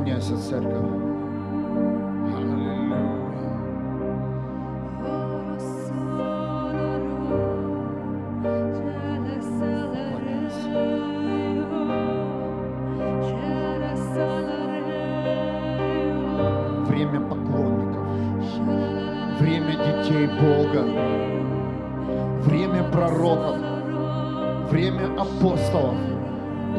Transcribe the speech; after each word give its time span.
Церковь. 0.00 0.72
Аллилуйя. 2.34 2.80
Время 16.88 17.20
поклонников. 17.20 18.06
Время 19.38 19.74
детей 19.76 20.26
Бога. 20.40 20.82
Время 22.44 22.82
пророков. 22.84 23.56
Время 24.70 25.06
апостолов, 25.20 25.96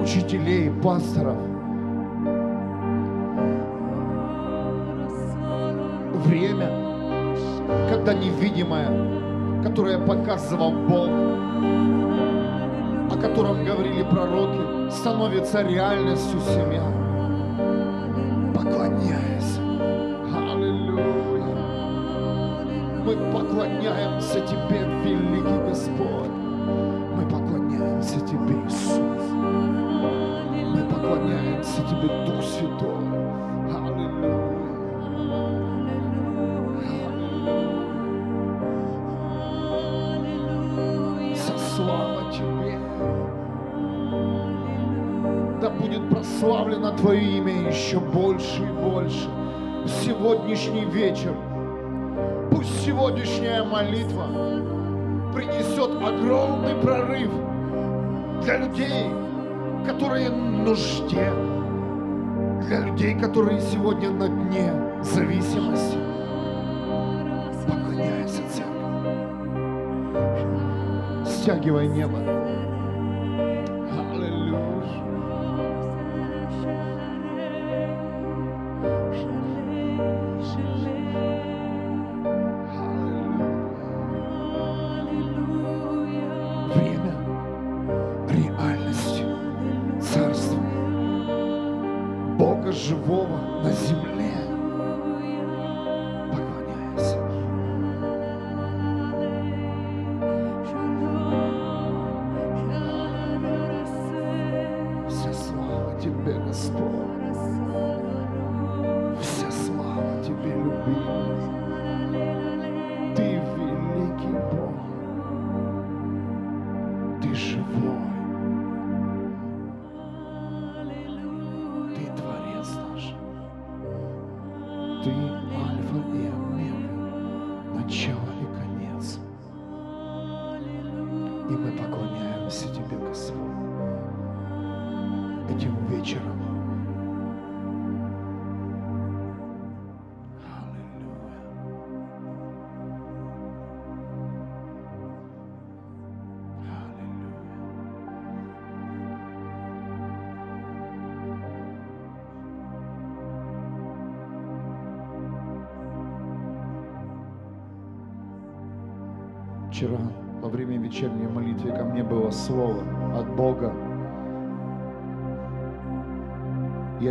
учителей, 0.02 0.72
пасторов. 0.82 1.38
Когда 8.12 8.26
невидимое, 8.26 9.64
которое 9.64 9.98
показывал 9.98 10.72
Бог, 10.72 11.08
о 13.10 13.18
котором 13.22 13.64
говорили 13.64 14.04
пророки, 14.04 14.92
становится 14.92 15.62
реальностью 15.62 16.40
семья. 16.42 17.01
Сегодняшний 50.32 50.86
вечер. 50.86 51.36
Пусть 52.52 52.86
сегодняшняя 52.86 53.64
молитва 53.64 54.28
принесет 55.34 55.90
огромный 56.02 56.76
прорыв 56.76 57.30
для 58.42 58.60
людей, 58.60 59.10
которые 59.86 60.30
нужде, 60.30 61.34
для 62.62 62.80
людей, 62.80 63.20
которые 63.20 63.60
сегодня 63.60 64.10
на 64.10 64.30
дне 64.30 64.72
зависимости. 65.02 65.98
Поклоняйся, 67.68 68.42
церковь. 68.54 68.86
Стягивай 71.28 71.88
небо. 71.90 72.41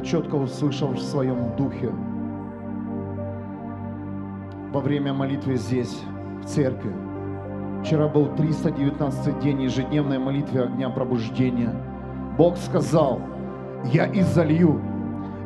Я 0.00 0.06
четко 0.06 0.36
услышал 0.36 0.88
в 0.92 0.98
своем 0.98 1.54
духе 1.58 1.92
во 4.72 4.80
время 4.80 5.12
молитвы 5.12 5.56
здесь, 5.56 5.94
в 6.42 6.46
церкви. 6.46 6.90
Вчера 7.82 8.08
был 8.08 8.34
319 8.34 9.40
день 9.40 9.60
ежедневной 9.60 10.18
молитвы 10.18 10.62
огня 10.62 10.88
пробуждения. 10.88 11.74
Бог 12.38 12.56
сказал, 12.56 13.20
я 13.92 14.06
изолью, 14.06 14.80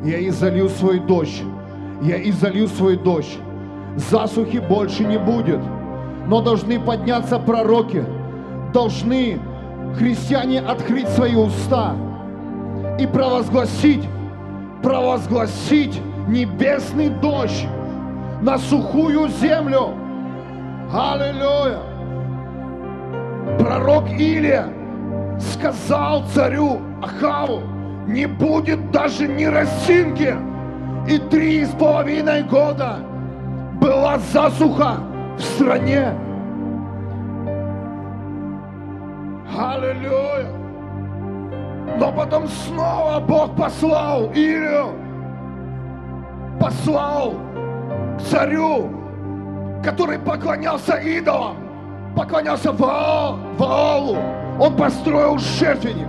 я 0.04 0.24
изолью 0.28 0.68
свой 0.68 1.00
дождь, 1.00 1.42
я 2.02 2.22
изолью 2.22 2.68
свой 2.68 2.96
дождь. 2.96 3.36
Засухи 3.96 4.58
больше 4.58 5.04
не 5.04 5.18
будет, 5.18 5.60
но 6.28 6.40
должны 6.40 6.78
подняться 6.78 7.40
пророки, 7.40 8.04
должны 8.72 9.40
христиане 9.98 10.60
открыть 10.60 11.08
свои 11.08 11.34
уста 11.34 11.96
и 13.00 13.06
провозгласить, 13.08 14.08
провозгласить 14.84 16.00
небесный 16.28 17.08
дождь 17.08 17.66
на 18.42 18.58
сухую 18.58 19.28
землю. 19.28 19.94
Аллилуйя! 20.92 21.80
Пророк 23.58 24.08
Илия 24.10 24.68
сказал 25.40 26.24
царю 26.34 26.80
Ахаву, 27.02 27.62
не 28.06 28.26
будет 28.26 28.90
даже 28.90 29.26
ни 29.26 29.44
росинки. 29.44 30.36
И 31.08 31.18
три 31.18 31.64
с 31.64 31.70
половиной 31.70 32.42
года 32.42 32.98
была 33.80 34.18
засуха 34.32 34.98
в 35.36 35.40
стране. 35.40 36.12
Аллилуйя! 39.58 40.63
Но 41.98 42.12
потом 42.12 42.48
снова 42.48 43.20
Бог 43.20 43.54
послал 43.56 44.26
Илью, 44.32 44.88
послал 46.60 47.34
к 48.18 48.22
царю, 48.22 48.90
который 49.84 50.18
поклонялся 50.18 50.96
идолам, 50.96 51.56
поклонялся 52.16 52.72
Ваал, 52.72 53.38
Ваалу. 53.58 54.16
Он 54.58 54.76
построил 54.76 55.38
жертвенник 55.38 56.08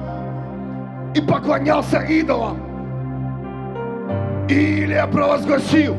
и 1.13 1.21
поклонялся 1.21 1.99
идолам. 1.99 2.57
И 4.47 4.83
Илия 4.83 5.07
провозгласил, 5.07 5.95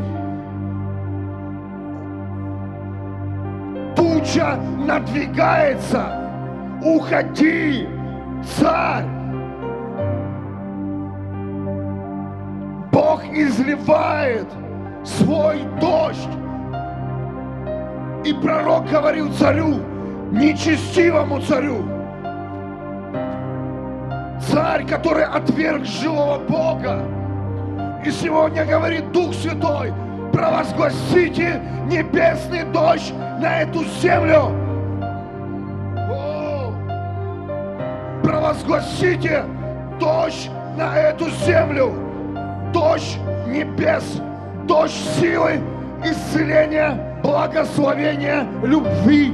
туча 3.97 4.57
надвигается, 4.87 6.31
уходи, 6.83 7.89
царь. 8.59 9.16
Бог 12.97 13.23
изливает 13.25 14.47
свой 15.05 15.65
дождь. 15.79 16.31
И 18.25 18.33
пророк 18.33 18.89
говорил 18.89 19.31
царю, 19.35 19.83
нечестивому 20.33 21.43
царю, 21.43 21.85
царь, 24.41 24.87
который 24.87 25.25
отверг 25.25 25.85
живого 25.85 26.39
Бога, 26.39 27.03
И 28.03 28.11
сегодня 28.11 28.65
говорит 28.65 29.13
Дух 29.13 29.35
Святой, 29.35 29.93
провозгласите 30.33 31.61
небесный 31.91 32.65
дождь 32.73 33.13
на 33.43 33.61
эту 33.61 33.85
землю. 34.01 34.53
О! 36.11 36.73
Провозгласите 38.23 39.45
дождь 40.01 40.49
на 40.79 40.97
эту 40.97 41.29
землю. 41.45 42.06
Дождь 42.73 43.19
небес, 43.47 44.21
дождь 44.67 44.95
силы, 45.19 45.61
исцеления, 46.05 47.21
благословения, 47.23 48.47
любви. 48.63 49.33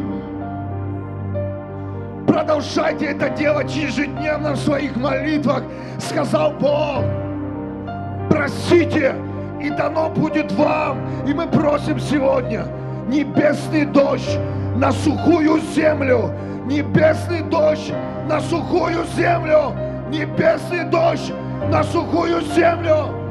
Продолжайте 2.26 3.06
это 3.06 3.28
делать 3.30 3.74
ежедневно 3.74 4.52
в 4.52 4.56
своих 4.56 4.96
молитвах, 4.96 5.62
сказал 5.98 6.52
Бог. 6.52 7.04
Просите, 8.30 9.14
и 9.60 9.70
дано 9.70 10.08
будет 10.08 10.50
вам. 10.52 10.98
И 11.26 11.34
мы 11.34 11.46
просим 11.46 12.00
сегодня 12.00 12.66
небесный 13.06 13.84
дождь 13.84 14.38
на 14.76 14.92
сухую 14.92 15.60
землю, 15.74 16.30
небесный 16.64 17.42
дождь 17.42 17.92
на 18.26 18.40
сухую 18.40 19.04
землю, 19.14 19.74
небесный 20.08 20.84
дождь 20.84 21.32
на 21.70 21.82
сухую 21.84 22.40
землю. 22.40 23.21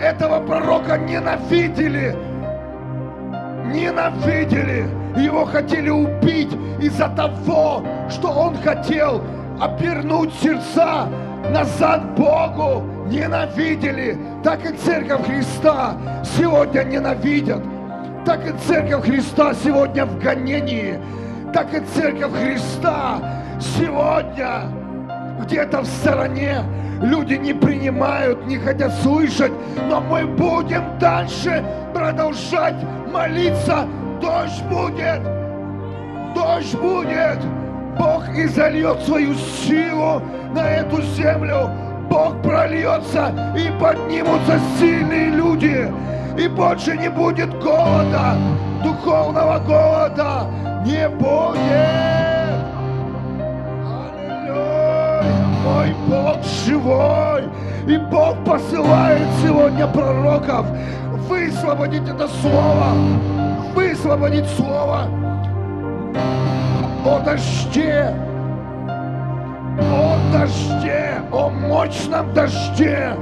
Этого 0.00 0.40
пророка 0.40 0.98
ненавидели, 0.98 2.14
ненавидели. 3.72 4.86
Его 5.16 5.46
хотели 5.46 5.88
убить 5.88 6.52
из-за 6.80 7.08
того, 7.08 7.82
что 8.10 8.28
он 8.28 8.56
хотел 8.58 9.22
обернуть 9.58 10.34
сердца 10.34 11.08
назад 11.50 12.14
Богу. 12.14 12.84
Ненавидели. 13.06 14.18
Так 14.42 14.68
и 14.68 14.76
Церковь 14.76 15.26
Христа 15.26 15.96
сегодня 16.24 16.82
ненавидят. 16.82 17.62
Так 18.24 18.44
и 18.46 18.52
Церковь 18.66 19.04
Христа 19.04 19.54
сегодня 19.54 20.04
в 20.04 20.18
гонении. 20.18 20.98
Так 21.54 21.72
и 21.72 21.80
Церковь 21.94 22.32
Христа 22.32 23.20
сегодня 23.60 24.64
где-то 25.40 25.82
в 25.82 25.86
стороне. 25.86 26.62
Люди 27.02 27.34
не 27.34 27.52
принимают, 27.52 28.46
не 28.46 28.58
хотят 28.58 28.92
слышать, 29.02 29.52
но 29.88 30.00
мы 30.00 30.26
будем 30.26 30.98
дальше 30.98 31.64
продолжать 31.92 32.76
молиться 33.12 33.86
Дождь 34.20 34.62
будет! 34.64 35.22
Дождь 36.34 36.74
будет! 36.74 37.38
Бог 37.98 38.28
изольет 38.30 39.00
свою 39.02 39.34
силу 39.34 40.22
на 40.54 40.68
эту 40.68 41.02
землю. 41.02 41.70
Бог 42.10 42.40
прольется 42.42 43.32
и 43.56 43.70
поднимутся 43.80 44.60
сильные 44.78 45.30
люди. 45.30 45.92
И 46.38 46.48
больше 46.48 46.96
не 46.96 47.08
будет 47.08 47.50
голода, 47.62 48.36
духовного 48.84 49.58
голода 49.60 50.46
не 50.84 51.08
будет. 51.08 52.25
Мой 55.66 55.94
Бог 56.06 56.38
живой. 56.64 57.44
И 57.86 57.98
Бог 57.98 58.36
посылает 58.44 59.26
сегодня 59.42 59.86
пророков 59.86 60.66
высвободить 61.28 62.08
это 62.08 62.28
слово 62.40 62.92
высвободить 63.76 64.46
слово 64.56 65.08
о 67.04 67.20
дожде, 67.20 68.14
о 69.78 70.16
дожде, 70.32 71.20
о 71.30 71.50
мощном 71.50 72.32
дожде. 72.32 73.14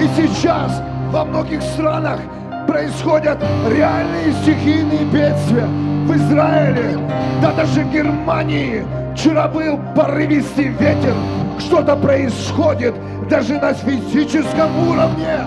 И 0.00 0.06
сейчас 0.16 0.82
во 1.10 1.24
многих 1.24 1.62
странах 1.62 2.18
происходят 2.66 3.38
реальные 3.70 4.32
стихийные 4.42 5.04
бедствия. 5.04 5.66
В 6.02 6.16
Израиле, 6.16 6.98
да 7.40 7.52
даже 7.52 7.82
в 7.82 7.92
Германии 7.92 8.84
вчера 9.14 9.48
был 9.48 9.78
порывистый 9.94 10.68
ветер. 10.68 11.14
Что-то 11.58 11.96
происходит 11.96 12.94
даже 13.28 13.58
на 13.58 13.72
физическом 13.72 14.88
уровне. 14.88 15.38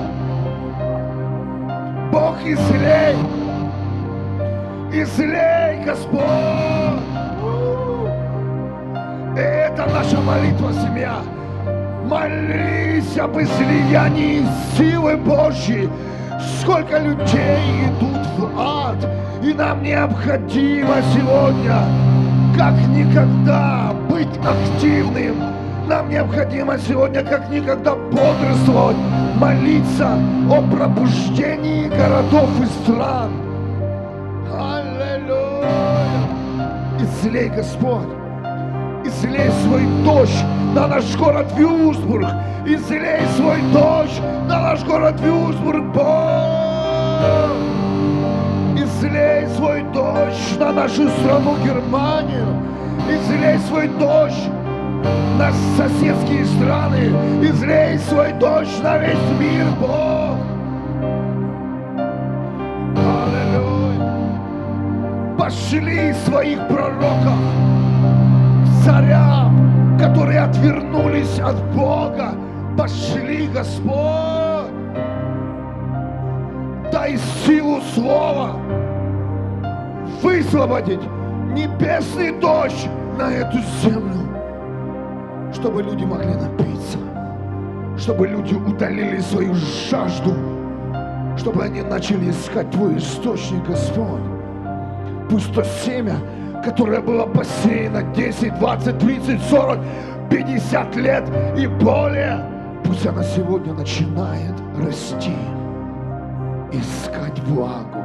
Бог 2.12 2.38
излей 2.44 3.16
Излей, 4.94 5.84
Господь! 5.84 6.24
Это 9.36 9.86
наша 9.94 10.22
молитва, 10.22 10.72
семья. 10.72 11.18
Молись 12.06 13.18
об 13.18 13.38
излиянии 13.38 14.46
силы 14.78 15.18
Божьей. 15.18 15.90
Сколько 16.62 17.00
людей 17.00 17.60
идут 17.88 18.26
в 18.38 18.58
ад, 18.58 18.96
и 19.44 19.52
нам 19.52 19.84
необходимо 19.84 20.96
сегодня, 21.14 21.84
как 22.58 22.74
никогда, 22.88 23.94
быть 24.10 24.38
активным. 24.38 25.36
Нам 25.88 26.10
необходимо 26.10 26.78
сегодня, 26.80 27.24
как 27.24 27.50
никогда, 27.50 27.96
бодрствовать, 27.96 28.98
молиться 29.36 30.18
о 30.50 30.62
пробуждении 30.62 31.88
городов 31.90 32.50
и 32.62 32.66
стран. 32.84 33.32
Излей, 37.00 37.50
Господь, 37.50 38.08
излей 39.04 39.52
свой 39.64 39.86
дождь 40.04 40.44
на 40.74 40.88
наш 40.88 41.16
город 41.18 41.48
Вюрсбург, 41.58 42.28
излей 42.66 43.22
свой 43.36 43.62
дождь 43.74 44.22
на 44.48 44.62
наш 44.62 44.84
город 44.84 45.20
Вюрсбург, 45.20 45.84
Бог. 45.94 47.85
Излей 48.96 49.46
свой 49.58 49.84
дождь 49.94 50.58
на 50.58 50.72
нашу 50.72 51.10
страну 51.10 51.58
Германию, 51.66 52.48
излей 53.10 53.60
свой 53.68 53.90
дождь 53.90 54.50
на 55.38 55.52
соседские 55.76 56.46
страны, 56.46 57.12
излей 57.44 58.00
свой 58.00 58.32
дождь 58.40 58.82
на 58.82 58.98
весь 59.00 59.18
мир, 59.38 59.66
Бог. 59.82 60.38
пошли 65.38 66.14
своих 66.26 66.58
пророков 66.70 67.38
царям, 68.84 69.98
которые 70.00 70.40
отвернулись 70.40 71.38
от 71.40 71.62
Бога. 71.76 72.32
Пошли, 72.78 73.48
Господь. 73.54 74.72
Дай 76.92 77.18
силу 77.46 77.82
слова 77.94 78.56
высвободить 80.22 81.02
небесный 81.54 82.32
дождь 82.40 82.88
на 83.18 83.32
эту 83.32 83.58
землю, 83.82 84.28
чтобы 85.54 85.84
люди 85.84 86.04
могли 86.04 86.34
напиться, 86.34 86.98
чтобы 87.98 88.28
люди 88.28 88.54
удалили 88.56 89.20
свою 89.20 89.54
жажду, 89.90 90.34
чтобы 91.38 91.64
они 91.64 91.82
начали 91.82 92.30
искать 92.30 92.70
Твой 92.72 92.98
источник, 92.98 93.66
Господь. 93.66 94.22
Пусть 95.30 95.54
то 95.54 95.64
семя, 95.64 96.16
которое 96.64 97.02
было 97.02 97.26
посеяно 97.26 98.04
10, 98.14 98.60
20, 98.60 99.00
30, 99.00 99.42
40, 99.42 99.80
50 100.30 100.96
лет 100.98 101.24
и 101.58 101.68
более, 101.68 102.44
пусть 102.84 103.06
она 103.06 103.24
сегодня 103.24 103.74
начинает 103.74 104.54
расти, 104.78 105.36
искать 106.72 107.40
влагу. 107.48 108.05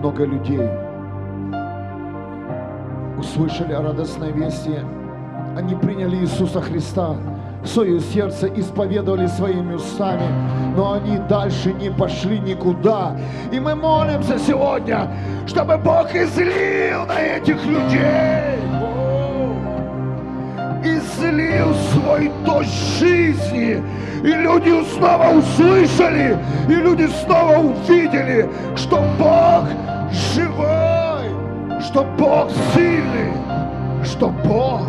Много 0.00 0.24
людей 0.24 0.66
услышали 3.18 3.74
о 3.74 3.82
радостной 3.82 4.32
вести, 4.32 4.76
они 5.54 5.74
приняли 5.74 6.16
Иисуса 6.16 6.62
Христа, 6.62 7.16
в 7.62 7.66
свое 7.66 8.00
сердце 8.00 8.46
исповедовали 8.46 9.26
своими 9.26 9.74
устами, 9.74 10.24
но 10.74 10.94
они 10.94 11.18
дальше 11.28 11.74
не 11.74 11.90
пошли 11.90 12.38
никуда. 12.38 13.14
И 13.52 13.60
мы 13.60 13.74
молимся 13.74 14.38
сегодня, 14.38 15.06
чтобы 15.46 15.76
Бог 15.76 16.14
излил 16.14 17.04
на 17.04 17.20
этих 17.20 17.62
людей. 17.66 18.56
Излил 20.82 21.74
свой 21.92 22.30
дождь 22.46 22.98
жизни. 22.98 23.82
И 24.22 24.32
люди 24.32 24.82
снова 24.94 25.28
услышали, 25.36 26.38
и 26.68 26.72
люди 26.72 27.06
снова 27.22 27.58
увидели, 27.58 28.48
что 28.76 29.02
Бог 29.18 29.64
живой, 30.12 31.80
что 31.80 32.04
Бог 32.18 32.50
сильный, 32.74 33.32
что 34.04 34.28
Бог, 34.28 34.82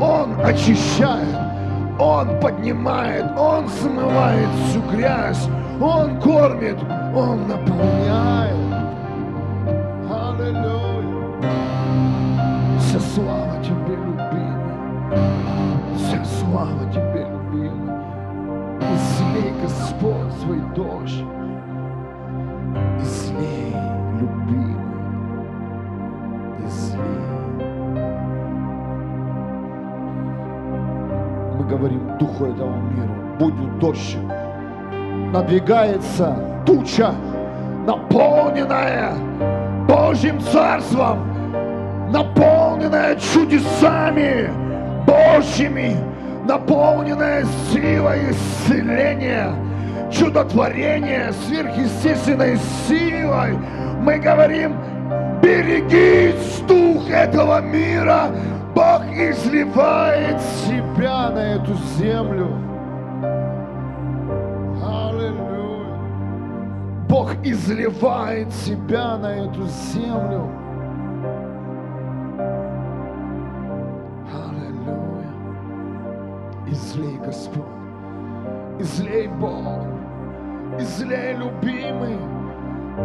Он 0.00 0.40
очищает, 0.44 1.36
он 1.98 2.40
поднимает, 2.40 3.24
Он 3.38 3.68
смывает 3.68 4.48
всю 4.68 4.80
грязь, 4.90 5.46
Он 5.80 6.20
кормит, 6.20 6.76
Он 7.14 7.46
наполняет. 7.46 8.54
Аллилуйя. 10.10 11.04
Вся 12.80 12.98
слава 13.14 13.62
Тебе, 13.62 13.94
любимый. 13.94 14.74
Вся 15.96 16.24
слава 16.24 16.92
Тебе, 16.92 17.26
любимый. 17.30 17.94
излей, 18.80 19.52
Господь, 19.62 20.32
свой 20.42 20.60
дождь. 20.74 21.33
Духу 32.34 32.46
этого 32.46 32.76
мира, 32.76 33.08
будет 33.38 33.78
дождь. 33.78 34.16
Надвигается 35.32 36.36
туча, 36.66 37.12
наполненная 37.86 39.12
Божьим 39.88 40.40
Царством, 40.40 41.18
наполненная 42.10 43.16
чудесами 43.16 44.50
Божьими, 45.06 45.96
наполненная 46.46 47.44
силой 47.72 48.30
исцеления, 48.30 49.54
чудотворения, 50.10 51.32
сверхъестественной 51.46 52.58
силой. 52.86 53.58
Мы 54.00 54.18
говорим, 54.18 54.76
берегись 55.42 56.62
дух 56.68 57.10
этого 57.10 57.60
мира, 57.60 58.28
Бог 58.74 59.04
изливает 59.12 60.40
себя 60.40 61.30
на 61.30 61.54
эту 61.54 61.74
землю. 61.96 62.48
Аллилуйя. 64.84 65.96
Бог 67.08 67.34
изливает 67.44 68.52
себя 68.52 69.16
на 69.16 69.26
эту 69.26 69.64
землю. 69.66 70.50
Аллилуйя. 74.34 75.30
Излей, 76.66 77.18
Господь. 77.24 77.62
Излей, 78.80 79.28
Бог. 79.28 79.84
Излей, 80.80 81.36
любимый. 81.36 82.18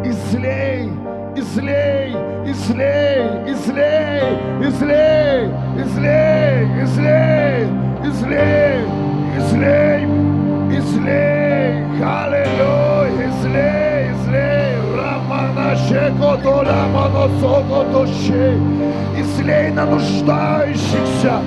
Излей, 0.04 0.88
излей, 1.36 2.14
излей, 2.46 3.26
излей, 3.46 4.22
излей, 4.62 5.50
излей, 5.82 6.68
излей, 6.82 7.66
излей, 8.06 8.86
излей, 9.36 10.06
излей, 10.78 11.84
аллилуйя, 12.02 13.28
излей, 13.28 14.12
излей, 14.12 14.76
рамана 14.96 15.76
шеко 15.76 16.36
то 16.42 16.62
рамано 16.62 17.28
соко 17.40 17.84
то 17.92 18.06
шей, 18.06 18.56
излей 19.18 19.70
на 19.72 19.84
нуждающихся, 19.86 21.40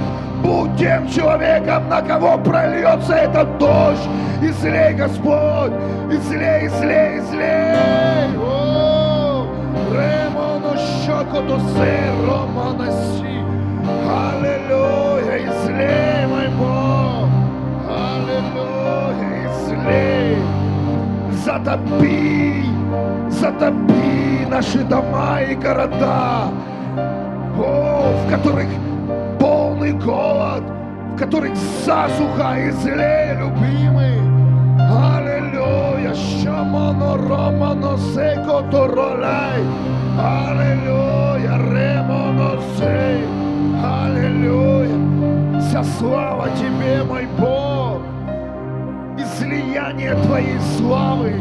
Будь 0.43 0.75
тем 0.77 1.07
человеком, 1.07 1.87
на 1.87 2.01
кого 2.01 2.37
прольется 2.37 3.13
этот 3.13 3.57
дождь. 3.57 4.09
Излей, 4.41 4.93
Господь, 4.93 5.71
излей, 6.11 6.67
излей, 6.67 7.19
излей. 7.19 8.37
О, 8.37 9.47
Ремоно 9.89 10.77
щекоту 10.77 11.59
романа 12.27 12.91
си. 12.91 13.39
Аллилуйя, 14.05 15.37
излей, 15.47 16.27
мой 16.27 16.49
Бог. 16.59 17.29
Аллилуйя, 17.87 19.49
излей. 19.49 20.37
Затопи, 21.45 22.65
затопи 23.29 24.45
наши 24.49 24.79
дома 24.79 25.41
и 25.41 25.55
города, 25.55 26.49
о, 27.57 28.13
в 28.25 28.29
которых 28.29 28.67
полный 29.73 29.93
голод, 29.93 30.63
в 31.13 31.17
которых 31.17 31.55
засуха, 31.55 32.69
излей, 32.69 33.35
любимый. 33.37 34.19
Аллилуйя, 34.79 36.13
шамано, 36.13 37.17
романо, 37.17 37.97
секо, 38.13 38.63
торолай. 38.71 39.63
Аллилуйя, 40.19 41.57
ремоно, 41.57 42.59
сей. 42.77 43.25
Аллилуйя. 43.83 45.59
Вся 45.59 45.83
слава 45.83 46.49
Тебе, 46.49 47.03
мой 47.03 47.27
Бог. 47.39 48.01
Излияние 49.17 50.15
Твоей 50.23 50.59
славы, 50.77 51.33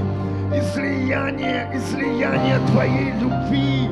излияние, 0.55 1.69
излияние 1.75 2.59
Твоей 2.73 3.13
любви. 3.21 3.89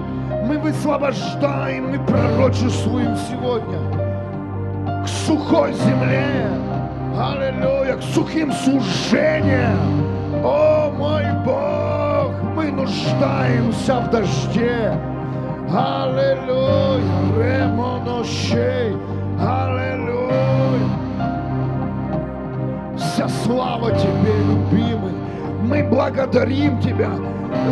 Мы 0.46 0.58
высвобождаем, 0.58 1.90
мы 1.90 1.98
пророчествуем 2.06 3.16
сегодня 3.28 4.09
к 5.04 5.08
сухой 5.08 5.72
земле. 5.72 6.46
Аллилуйя, 7.18 7.96
к 7.96 8.02
сухим 8.02 8.52
служениям. 8.52 9.78
О, 10.44 10.90
мой 10.90 11.24
Бог, 11.44 12.32
мы 12.54 12.70
нуждаемся 12.70 14.00
в 14.00 14.10
дожде. 14.10 14.92
Аллилуйя, 15.68 17.02
ремоношей. 17.36 18.96
Аллилуйя. 19.38 20.88
Вся 22.96 23.28
слава 23.44 23.90
Тебе, 23.92 24.34
любимый. 24.48 25.12
Мы 25.62 25.82
благодарим 25.84 26.80
Тебя 26.80 27.10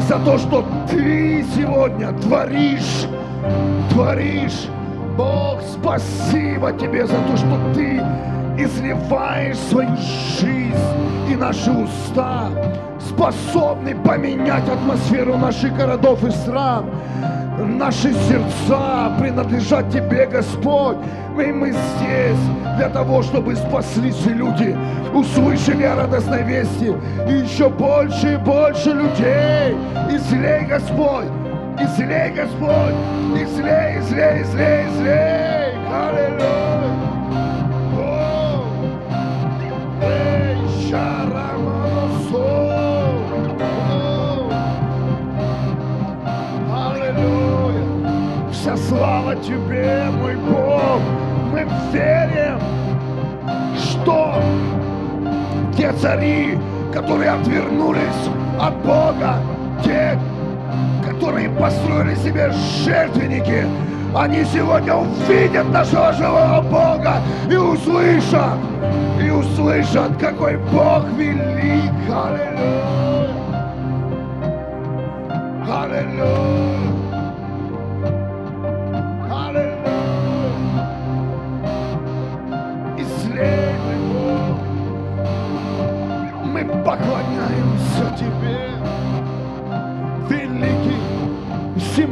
за 0.09 0.19
то, 0.21 0.39
что 0.39 0.65
Ты 0.91 1.45
сегодня 1.55 2.13
творишь, 2.13 3.07
творишь. 3.91 4.69
Бог, 5.19 5.61
спасибо 5.63 6.71
Тебе 6.73 7.05
за 7.05 7.17
то, 7.17 7.37
что 7.37 7.59
Ты 7.75 8.01
изливаешь 8.57 9.59
свою 9.59 9.97
жизнь 9.97 10.79
и 11.29 11.35
наши 11.35 11.73
уста, 11.73 12.49
способны 13.01 13.97
поменять 13.97 14.69
атмосферу 14.69 15.37
наших 15.37 15.77
городов 15.77 16.23
и 16.23 16.31
стран. 16.31 16.85
Наши 17.59 18.13
сердца 18.13 19.13
принадлежат 19.19 19.91
Тебе, 19.91 20.27
Господь. 20.27 20.99
И 21.37 21.53
мы 21.53 21.73
здесь 21.73 22.39
для 22.77 22.89
того, 22.89 23.23
чтобы 23.23 23.57
спаслись 23.57 24.25
люди, 24.27 24.77
услышали 25.13 25.83
о 25.83 25.97
радостной 25.97 26.45
вести. 26.45 26.95
И 27.29 27.33
еще 27.39 27.69
больше 27.69 28.35
и 28.35 28.37
больше 28.37 28.91
людей. 28.91 29.77
Излей, 30.11 30.65
Господь, 30.67 31.27
излей, 31.81 32.31
Господь, 32.31 32.95
излей, 33.35 33.99
излей, 34.01 34.43
излей, 34.43 34.87
излей. 34.89 35.69
Аллилуйя. 35.89 36.93
О, 37.97 38.65
эй, 40.03 40.57
шараманосо. 40.89 42.47
О, 43.61 44.51
Аллилуйя. 46.91 47.85
Вся 48.53 48.77
слава 48.77 49.37
Тебе, 49.37 50.07
мой 50.21 50.37
Бог. 50.37 51.01
Мы 51.53 51.67
верим, 51.93 52.61
что 53.77 54.35
те 55.77 55.93
цари, 55.93 56.59
которые 56.93 57.31
отвернулись 57.31 58.29
от 58.61 58.75
Бога, 58.85 59.37
те, 59.85 60.19
которые 61.05 61.51
построили 61.51 62.15
себе 62.15 62.53
жертвенники, 62.85 63.67
они 64.15 64.45
сегодня 64.45 64.95
увидят 64.95 65.69
нашего 65.71 66.13
живого 66.13 66.63
Бога 66.63 67.23
и 67.51 67.57
услышат, 67.57 68.59
и 69.23 69.31
услышат, 69.31 70.17
какой 70.19 70.57
Бог 70.57 71.05
велик. 71.17 71.93
Аллилуйя! 72.09 72.89
Аллилуйя! 75.69 76.68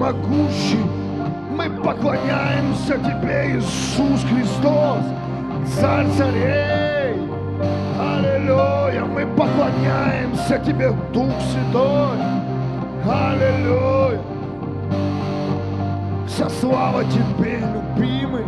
Всемогущий. 0.06 0.84
Мы 1.50 1.70
поклоняемся 1.82 2.98
Тебе, 2.98 3.56
Иисус 3.56 4.24
Христос, 4.24 5.02
Царь 5.80 6.06
царей. 6.16 7.16
Аллилуйя, 7.98 9.04
мы 9.04 9.26
поклоняемся 9.26 10.58
Тебе, 10.58 10.92
Дух 11.12 11.32
Святой. 11.50 12.18
Аллилуйя. 13.04 14.20
Вся 16.26 16.48
слава 16.60 17.02
Тебе, 17.04 17.60
любимый. 17.74 18.44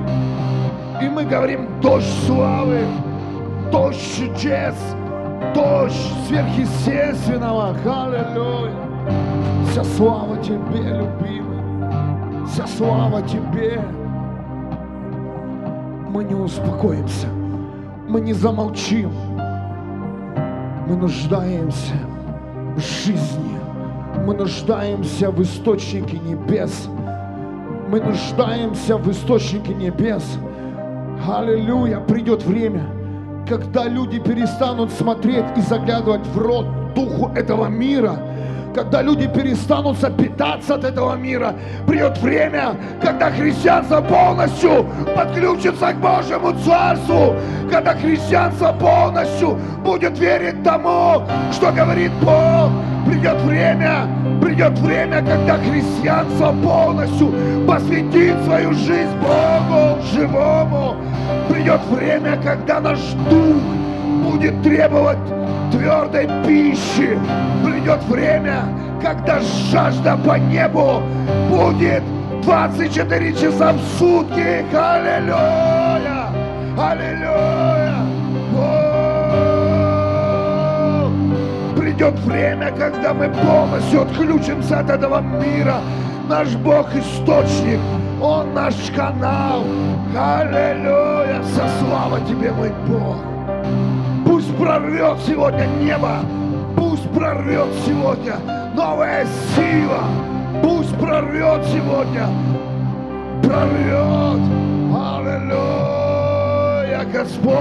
И 1.03 1.09
мы 1.09 1.25
говорим 1.25 1.81
дождь 1.81 2.07
славы, 2.27 2.81
дождь 3.73 3.99
чудес, 4.17 4.75
дождь 5.55 5.97
сверхъестественного. 6.27 7.71
Аллилуйя. 7.71 8.75
Вся 9.71 9.85
слава 9.85 10.37
Тебе, 10.39 10.81
любимый. 10.81 11.48
Вся 12.53 12.67
слава 12.67 13.21
Тебе. 13.23 13.81
Мы 16.09 16.25
не 16.25 16.35
успокоимся. 16.35 17.27
Мы 18.09 18.21
не 18.23 18.33
замолчим. 18.33 19.13
Мы 20.87 20.97
нуждаемся 20.97 21.95
в 22.75 22.81
жизни. 22.81 23.59
Мы 24.25 24.35
нуждаемся 24.35 25.31
в 25.31 25.43
источнике 25.43 26.19
небес. 26.19 26.89
Мы 27.91 28.01
нуждаемся 28.01 28.97
в 28.97 29.11
источнике 29.11 29.75
небес. 29.75 30.39
Аллилуйя. 31.29 32.01
Придет 32.01 32.45
время, 32.45 32.87
когда 33.47 33.85
люди 33.85 34.19
перестанут 34.19 34.91
смотреть 34.91 35.45
и 35.57 35.61
заглядывать 35.61 36.27
в 36.27 36.39
рот 36.39 36.67
духу 36.95 37.31
этого 37.35 37.67
мира– 37.67 38.19
когда 38.75 39.03
люди 39.03 39.27
перестанут 39.27 39.99
питаться 40.17 40.75
от 40.75 40.85
этого 40.85 41.15
мира, 41.15 41.55
придет 41.87 42.19
время, 42.19 42.77
когда 43.03 43.31
христианство 43.31 44.01
полностью 44.01 44.87
подключится 45.17 45.93
к 45.93 45.97
Божьему 45.97 46.53
Царству, 46.65 47.35
когда 47.71 47.95
христианство 47.95 48.73
полностью 48.73 49.59
будет 49.85 50.19
верить 50.19 50.63
тому, 50.63 51.23
что 51.53 51.73
говорит 51.73 52.13
Бог. 52.23 52.71
Придет 53.07 53.41
время, 53.43 54.07
придет 54.43 54.79
время, 54.81 55.23
когда 55.23 55.57
христианство 55.57 56.55
полностью 56.63 57.33
посвятит 57.67 58.35
свою 58.45 58.73
жизнь 58.75 59.17
Богу 59.23 59.99
живому. 60.13 60.97
Придет 61.49 61.81
время, 61.91 62.39
когда 62.45 62.81
наш 62.81 62.99
дух 63.31 63.63
будет 64.25 64.63
требовать 64.63 65.19
твердой 65.73 66.29
пищи. 66.47 67.19
Придет 67.89 68.05
время, 68.05 68.65
когда 69.03 69.41
жажда 69.41 70.19
по 70.19 70.39
небу 70.39 71.01
будет 71.49 72.03
24 72.43 73.33
часа 73.33 73.73
в 73.73 73.81
сутки. 73.99 74.63
Аллилуйя! 74.77 76.27
Аллилуйя! 76.77 77.95
Придет 81.79 82.19
время, 82.27 82.71
когда 82.73 83.15
мы 83.15 83.31
полностью 83.31 84.03
отключимся 84.03 84.81
от 84.81 84.91
этого 84.91 85.23
мира. 85.23 85.81
Наш 86.29 86.57
Бог 86.57 86.89
источник, 86.95 87.81
Он 88.21 88.53
наш 88.53 88.75
канал. 88.95 89.65
Аллилуйя! 90.15 91.41
Вся 91.43 91.67
слава 91.81 92.21
Тебе, 92.29 92.53
мой 92.53 92.71
Бог! 92.87 93.17
Пусть 94.27 94.55
прорвет 94.59 95.17
сегодня 95.27 95.65
небо, 95.81 96.19
пусть 96.79 97.11
прорвет 97.11 97.67
сегодня 97.85 98.37
новая 98.75 99.27
сила, 99.57 100.05
пусть 100.63 100.97
прорвет 100.97 101.65
сегодня, 101.67 102.29
прорвет, 103.43 104.41
аллилуйя, 104.95 106.25
Господь, 107.13 107.59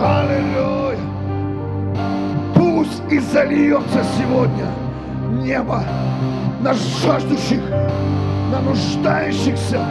аллилуйя, 0.00 0.96
пусть 2.54 3.02
и 3.10 3.18
зальется 3.18 4.02
сегодня 4.18 4.66
небо 5.42 5.84
на 6.62 6.72
жаждущих, 6.72 7.60
на 8.50 8.60
нуждающихся, 8.62 9.84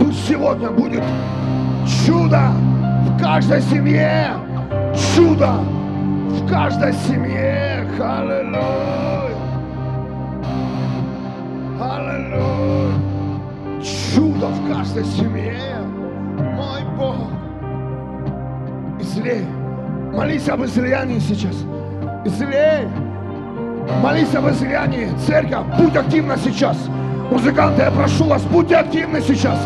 пусть 0.00 0.28
сегодня 0.28 0.70
будет 0.70 1.04
Чудо 2.04 2.50
в 3.06 3.18
каждой 3.20 3.62
семье. 3.62 4.47
Чудо 4.94 5.52
в 6.28 6.48
каждой 6.48 6.92
семье. 6.92 7.86
Аллилуйя. 8.00 9.36
Аллилуйя. 11.80 12.94
Чудо 13.82 14.46
в 14.48 14.72
каждой 14.72 15.04
семье. 15.04 15.56
Мой 16.54 16.82
Бог. 16.96 17.30
Излей. 19.00 19.44
Молись 20.12 20.48
об 20.48 20.64
излиянии 20.64 21.18
сейчас. 21.18 21.54
Излей. 22.24 22.88
Молись 24.02 24.34
об 24.34 24.48
излиянии. 24.48 25.08
Церковь, 25.26 25.66
будь 25.78 25.96
активна 25.96 26.36
сейчас. 26.36 26.76
Музыканты, 27.30 27.82
я 27.82 27.90
прошу 27.90 28.24
вас, 28.24 28.42
будьте 28.44 28.76
активны 28.76 29.20
сейчас. 29.20 29.58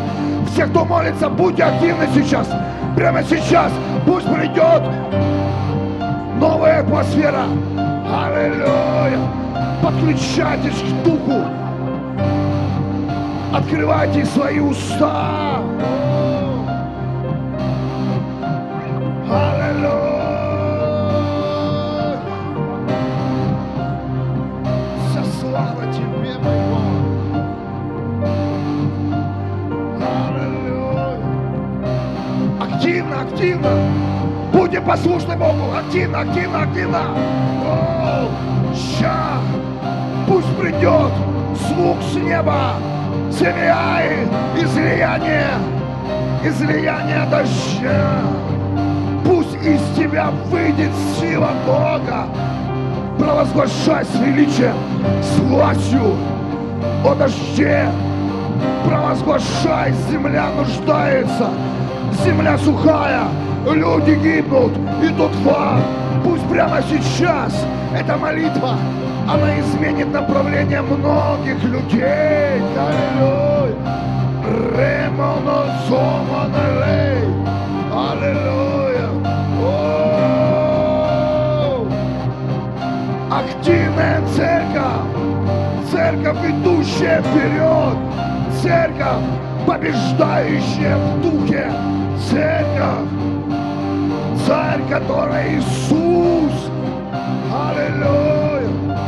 Все, 0.53 0.67
кто 0.67 0.85
молится, 0.85 1.29
будьте 1.29 1.65
активны 1.65 2.07
сейчас. 2.15 2.49
Прямо 2.97 3.23
сейчас. 3.23 3.73
Пусть 4.07 4.27
придет 4.27 4.83
новая 6.39 6.81
атмосфера. 6.81 7.45
Аллилуйя. 7.77 9.19
Подключайтесь 9.83 10.81
к 10.81 11.05
Духу. 11.05 11.45
Открывайте 13.53 14.25
свои 14.25 14.61
уста. 14.61 15.52
Будьте 34.73 34.87
послушны 34.87 35.37
Богу. 35.37 35.77
Активно, 35.77 36.21
активно, 36.21 36.63
активно. 36.63 37.01
О, 37.67 38.27
ща. 38.75 39.37
Пусть 40.27 40.57
придет 40.57 41.13
звук 41.69 41.99
с 42.01 42.15
неба. 42.15 42.77
Семья 43.31 44.01
и 44.03 44.65
излияние. 44.65 45.51
Излияние 46.43 47.27
дождя. 47.31 48.23
Пусть 49.27 49.55
из 49.57 49.83
тебя 49.95 50.31
выйдет 50.51 50.93
сила 51.21 51.51
Бога. 51.67 52.29
Провозглашай 53.19 54.07
с 54.07 54.15
величием, 54.21 54.77
с 55.21 55.39
властью 55.41 56.17
о 57.05 57.15
дожде. 57.15 57.91
Провозглашай, 58.87 59.93
земля 60.11 60.47
нуждается 60.57 61.51
земля 62.25 62.59
сухая, 62.59 63.23
люди 63.71 64.15
гибнут, 64.17 64.73
и 65.03 65.09
тут 65.17 65.33
факт. 65.45 65.85
Пусть 66.25 66.49
прямо 66.49 66.81
сейчас 66.83 67.53
эта 67.97 68.17
молитва, 68.17 68.77
она 69.29 69.61
изменит 69.61 70.13
направление 70.13 70.83
многих 70.83 71.63
людей. 71.65 72.63
Аллилуйя. 72.77 73.77
Ремоно 74.77 75.65
соманелей. 75.89 77.29
Аллилуйя. 77.93 79.09
Активная 83.31 84.21
церковь. 84.35 85.91
Церковь, 85.91 86.51
идущая 86.51 87.23
вперед. 87.23 87.97
Церковь, 88.63 89.23
побеждающая 89.67 90.97
в 90.97 91.23
духе 91.23 91.71
церковь, 92.31 93.09
царь, 94.53 94.83
который 94.91 95.57
Иисус. 95.57 96.53
Аллилуйя. 97.51 98.99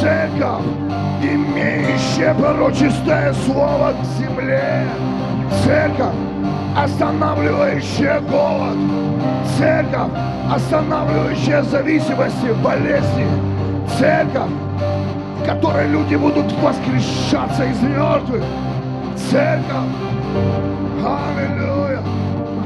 Церковь, 0.00 0.66
имеющая 1.22 2.34
пророческое 2.34 3.32
слово 3.44 3.92
к 3.92 4.04
земле. 4.18 4.84
Церковь, 5.62 6.14
останавливающая 6.76 8.20
голод. 8.20 8.76
Церковь, 9.56 10.10
останавливающая 10.52 11.62
зависимости, 11.62 12.52
болезни. 12.64 13.26
Церковь, 13.98 14.50
в 15.40 15.46
которой 15.46 15.86
люди 15.88 16.16
будут 16.16 16.52
воскрешаться 16.60 17.64
из 17.64 17.80
мертвых. 17.82 18.42
Церковь, 19.30 19.92
Аллилуйя 21.04 21.75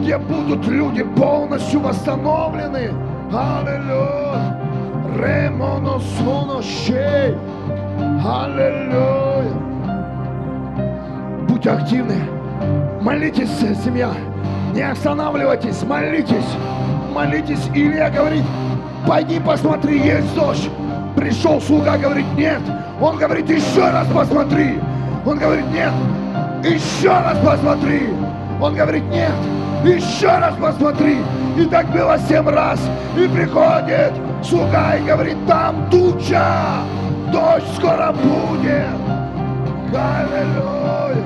где 0.00 0.18
будут 0.18 0.66
люди 0.66 1.02
полностью 1.02 1.80
восстановлены. 1.80 2.90
Аллилуйя. 3.32 4.56
Щей. 6.62 7.36
Аллилуйя. 8.24 9.52
Будьте 11.48 11.70
активны. 11.70 12.16
Молитесь, 13.00 13.50
семья. 13.84 14.10
Не 14.74 14.82
останавливайтесь, 14.82 15.82
молитесь. 15.82 16.56
Молитесь. 17.12 17.68
Илья 17.74 18.10
говорит, 18.10 18.44
пойди 19.06 19.38
посмотри, 19.40 20.00
есть 20.00 20.34
дождь. 20.34 20.70
Пришел 21.16 21.60
слуга, 21.60 21.98
говорит, 21.98 22.26
нет. 22.36 22.60
Он 23.00 23.16
говорит, 23.16 23.48
еще 23.50 23.90
раз 23.90 24.06
посмотри. 24.14 24.78
Он 25.26 25.38
говорит, 25.38 25.66
нет. 25.72 25.92
Еще 26.64 27.08
раз 27.08 27.38
посмотри. 27.44 28.08
Он 28.60 28.74
говорит, 28.74 29.04
нет. 29.10 29.32
Еще 29.84 30.28
раз 30.28 30.54
посмотри. 30.60 31.18
И 31.56 31.64
так 31.64 31.90
было 31.90 32.18
семь 32.28 32.48
раз. 32.48 32.80
И 33.16 33.26
приходит 33.26 34.12
слуга 34.44 34.96
и 34.96 35.02
говорит, 35.02 35.36
там 35.46 35.88
туча. 35.90 36.82
Дождь 37.32 37.64
скоро 37.76 38.12
будет. 38.12 38.86
Аллилуйя. 39.92 41.24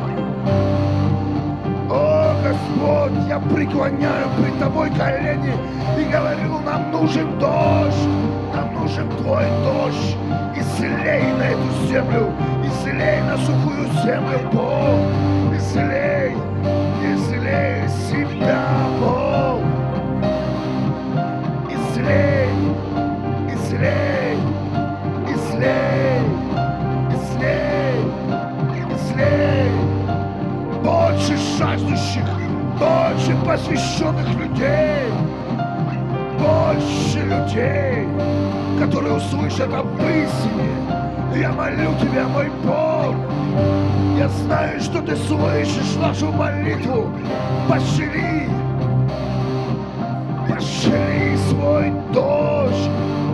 О, 1.90 2.34
Господь, 2.42 3.28
я 3.28 3.38
преклоняю 3.38 4.26
пред 4.38 4.58
Тобой 4.58 4.90
колени 4.90 5.54
и 5.98 6.04
говорю, 6.04 6.58
нам 6.64 6.90
нужен 6.90 7.38
дождь, 7.38 8.08
нам 8.54 8.74
нужен 8.74 9.08
Твой 9.18 9.44
дождь. 9.64 10.16
Исцелей 10.56 11.32
на 11.38 11.42
эту 11.42 11.86
землю, 11.88 12.32
исцелей 12.64 13.20
на 13.22 13.36
сухую 13.38 13.86
землю, 14.02 14.38
Бог, 14.52 14.98
исцелей, 15.64 16.36
исцелей 17.02 17.88
себя, 17.88 18.66
Бог. 19.00 19.60
Исцелей, 21.70 22.50
исцелей, 23.54 24.38
исцелей, 25.32 26.20
исцелей, 27.14 27.96
исцелей. 28.94 29.70
Больше 30.82 31.36
жаждущих, 31.58 32.28
больше 32.78 33.34
посвященных 33.44 34.28
людей, 34.34 35.08
больше 36.38 37.20
людей, 37.20 38.06
которые 38.78 39.14
услышат 39.14 39.72
об 39.72 39.86
истине. 40.00 41.03
Я 41.34 41.50
молю 41.50 41.90
Тебя, 42.00 42.28
мой 42.28 42.48
Бог, 42.62 43.16
я 44.16 44.28
знаю, 44.28 44.80
что 44.80 45.02
Ты 45.02 45.16
слышишь 45.16 45.96
нашу 46.00 46.30
молитву. 46.30 47.10
Пошли, 47.68 48.48
пошли 50.48 51.36
свой 51.48 51.92
дождь 52.12 52.88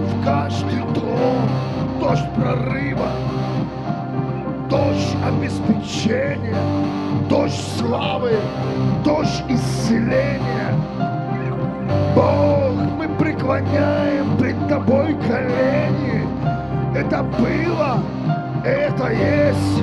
в 0.09 0.25
каждый 0.25 0.79
дом, 0.95 1.47
дождь 2.01 2.25
прорыва, 2.37 3.11
дождь 4.71 5.17
обеспечения, 5.27 6.57
дождь 7.29 7.61
славы, 7.77 8.33
дождь 9.05 9.45
исцеления. 9.47 10.75
Бог, 12.17 12.73
мы 12.97 13.09
преклоняем 13.19 14.39
пред 14.39 14.57
Тобой 14.69 15.15
колени. 15.29 16.40
Это 16.95 17.23
было, 17.23 18.03
это 18.65 19.13
есть. 19.13 19.83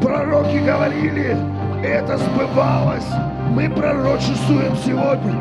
Пророки 0.00 0.58
говорили, 0.58 1.36
это 1.82 2.16
сбывалось. 2.16 3.06
Мы 3.50 3.68
пророчествуем 3.68 4.76
сегодня. 4.76 5.34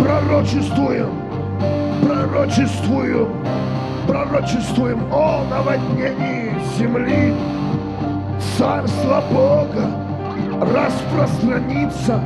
Пророчествуем. 0.00 1.10
Пророчествуем. 2.02 3.28
Пророчествуем 4.08 5.00
о 5.12 5.44
наводнении 5.50 6.52
земли. 6.78 7.34
Царство 8.56 9.22
Бога 9.30 9.90
распространится. 10.60 12.20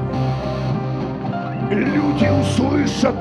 Люди 1.71 2.29
услышат, 2.41 3.15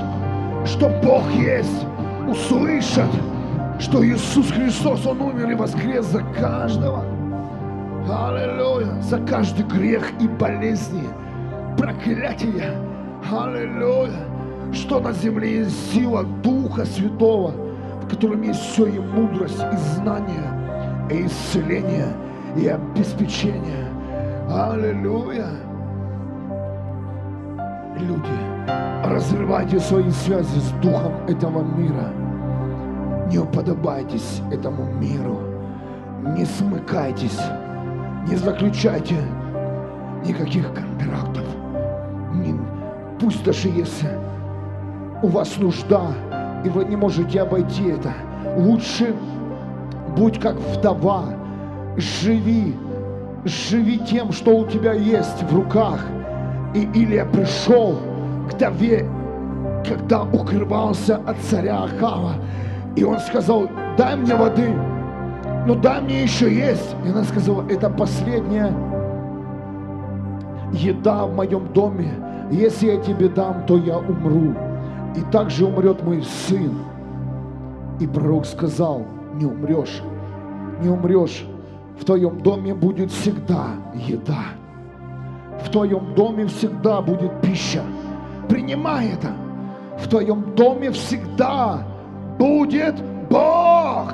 что 0.65 0.89
Бог 1.03 1.23
есть. 1.31 1.85
Услышат, 2.27 3.09
что 3.79 4.05
Иисус 4.05 4.51
Христос, 4.51 5.05
Он 5.05 5.21
умер 5.21 5.51
и 5.51 5.55
воскрес 5.55 6.05
за 6.05 6.21
каждого. 6.39 7.03
Аллилуйя. 8.09 9.01
За 9.01 9.19
каждый 9.19 9.65
грех 9.65 10.11
и 10.19 10.27
болезни, 10.27 11.03
проклятие. 11.77 12.73
Аллилуйя. 13.31 14.25
Что 14.73 14.99
на 14.99 15.13
земле 15.13 15.59
есть 15.59 15.93
сила 15.93 16.23
Духа 16.43 16.85
Святого, 16.85 17.53
в 18.01 18.09
котором 18.09 18.41
есть 18.41 18.59
все 18.59 18.85
и 18.85 18.99
мудрость, 18.99 19.59
и 19.59 19.77
знание, 19.95 21.07
и 21.09 21.25
исцеление, 21.25 22.13
и 22.55 22.67
обеспечение. 22.67 23.87
Аллилуйя. 24.49 25.47
Люди, 27.97 29.05
разрывайте 29.05 29.79
свои 29.79 30.09
связи 30.11 30.59
с 30.59 30.71
Духом 30.81 31.13
этого 31.27 31.63
мира. 31.63 32.11
Не 33.31 33.39
уподобайтесь 33.39 34.41
этому 34.51 34.85
миру. 34.85 35.39
Не 36.35 36.45
смыкайтесь. 36.45 37.39
Не 38.27 38.35
заключайте 38.35 39.15
никаких 40.25 40.73
контрактов. 40.73 41.45
Не- 42.33 42.59
пусть 43.19 43.43
даже 43.43 43.67
если 43.69 44.09
у 45.21 45.27
вас 45.27 45.57
нужда, 45.57 46.07
и 46.63 46.69
вы 46.69 46.85
не 46.85 46.95
можете 46.95 47.41
обойти 47.41 47.89
это, 47.89 48.13
лучше 48.57 49.13
будь 50.15 50.39
как 50.39 50.55
вдова, 50.55 51.25
живи, 51.97 52.75
живи 53.45 53.99
тем, 53.99 54.31
что 54.31 54.57
у 54.57 54.65
тебя 54.65 54.93
есть 54.93 55.43
в 55.43 55.55
руках. 55.55 56.05
И 56.73 56.81
Илия 56.93 57.25
пришел 57.25 57.97
к 58.49 58.53
вдове, 58.53 59.05
когда 59.87 60.23
укрывался 60.23 61.17
от 61.17 61.37
царя 61.49 61.83
Ахава, 61.83 62.33
и 62.97 63.03
он 63.03 63.19
сказал, 63.19 63.69
дай 63.95 64.15
мне 64.15 64.33
воды, 64.33 64.73
ну 65.67 65.75
дай 65.75 66.01
мне 66.01 66.23
еще 66.23 66.51
есть. 66.51 66.95
И 67.05 67.09
она 67.09 67.23
сказала, 67.23 67.63
это 67.69 67.91
последняя 67.91 68.73
еда 70.73 71.27
в 71.27 71.35
моем 71.35 71.71
доме. 71.73 72.11
Если 72.49 72.87
я 72.87 72.97
тебе 72.97 73.29
дам, 73.29 73.67
то 73.67 73.77
я 73.77 73.99
умру. 73.99 74.55
И 75.15 75.21
также 75.31 75.65
умрет 75.65 76.03
мой 76.03 76.23
сын. 76.23 76.73
И 77.99 78.07
пророк 78.07 78.47
сказал, 78.47 79.03
не 79.35 79.45
умрешь, 79.45 80.01
не 80.81 80.89
умрешь. 80.89 81.45
В 81.99 82.03
твоем 82.03 82.41
доме 82.41 82.73
будет 82.73 83.11
всегда 83.11 83.67
еда. 83.93 84.55
В 85.63 85.69
твоем 85.69 86.15
доме 86.15 86.47
всегда 86.47 87.01
будет 87.03 87.41
пища. 87.41 87.83
Принимай 88.49 89.09
это. 89.09 89.33
В 89.99 90.07
твоем 90.07 90.55
доме 90.55 90.91
всегда 90.91 91.83
будет 92.37 92.95
Бог. 93.29 94.13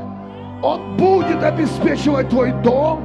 Он 0.62 0.98
будет 0.98 1.44
обеспечивать 1.44 2.30
твой 2.30 2.52
дом. 2.64 3.02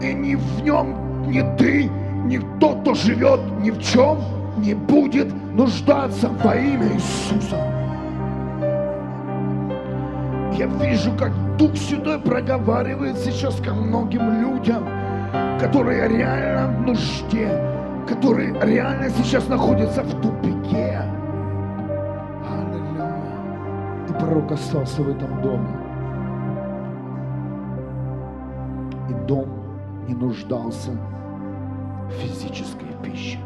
И 0.00 0.14
ни 0.14 0.36
в 0.36 0.62
нем, 0.62 1.28
ни 1.28 1.40
ты, 1.56 1.90
ни 2.24 2.38
тот, 2.60 2.80
кто 2.82 2.94
живет 2.94 3.40
ни 3.60 3.70
в 3.70 3.80
чем, 3.82 4.18
не 4.58 4.74
будет 4.74 5.28
нуждаться 5.54 6.28
во 6.44 6.54
имя 6.54 6.94
Иисуса. 6.94 7.56
Я 10.56 10.66
вижу, 10.66 11.12
как 11.18 11.32
Дух 11.56 11.76
Святой 11.76 12.18
проговаривает 12.18 13.18
сейчас 13.18 13.56
ко 13.56 13.74
многим 13.74 14.40
людям, 14.40 14.84
которые 15.60 16.08
реально 16.08 16.68
в 16.78 16.86
нужде, 16.86 17.48
которые 18.08 18.54
реально 18.62 19.10
сейчас 19.10 19.48
находятся 19.48 20.02
в 20.02 20.20
Пророк 24.28 24.52
остался 24.52 25.02
в 25.02 25.08
этом 25.08 25.40
доме. 25.40 25.70
И 29.08 29.14
дом 29.26 29.48
не 30.06 30.14
нуждался 30.14 30.90
в 32.08 32.10
физической 32.12 32.88
пище. 33.02 33.38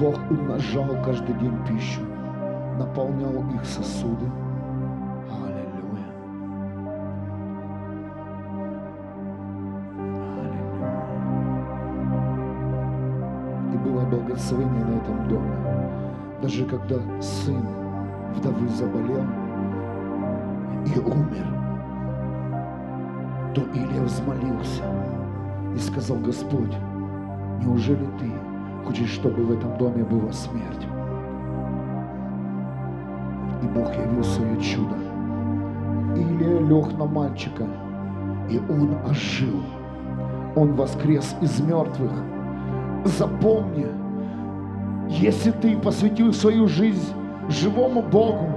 Бог 0.00 0.18
умножал 0.30 0.96
каждый 1.04 1.34
день 1.34 1.58
пищу, 1.66 2.00
наполнял 2.78 3.44
их 3.54 3.66
сосуды. 3.66 4.24
Аллилуйя. 5.44 6.08
Аллилуйя. 10.38 10.94
И 13.74 13.76
было 13.76 14.06
благословение 14.06 14.84
на 14.86 14.96
этом 14.96 15.28
доме. 15.28 15.54
Даже 16.40 16.64
когда 16.64 16.96
сын 17.20 17.85
вдовы 18.36 18.68
заболел 18.68 19.24
и 20.86 20.98
умер, 20.98 21.46
то 23.54 23.62
Илья 23.74 24.02
взмолился 24.02 24.84
и 25.74 25.78
сказал, 25.78 26.18
Господь, 26.18 26.74
неужели 27.60 28.06
ты 28.18 28.30
хочешь, 28.84 29.10
чтобы 29.10 29.42
в 29.42 29.52
этом 29.52 29.76
доме 29.78 30.04
была 30.04 30.32
смерть? 30.32 30.86
И 33.62 33.66
Бог 33.66 33.94
явил 33.94 34.22
свое 34.22 34.60
чудо. 34.60 34.94
Илия 36.14 36.60
лег 36.60 36.96
на 36.98 37.06
мальчика, 37.06 37.64
и 38.50 38.58
он 38.58 38.96
ожил. 39.08 39.62
Он 40.54 40.74
воскрес 40.74 41.34
из 41.40 41.60
мертвых. 41.60 42.12
Запомни, 43.04 43.86
если 45.08 45.50
ты 45.50 45.76
посвятил 45.76 46.32
свою 46.32 46.66
жизнь 46.68 47.12
живому 47.48 48.02
Богу, 48.02 48.48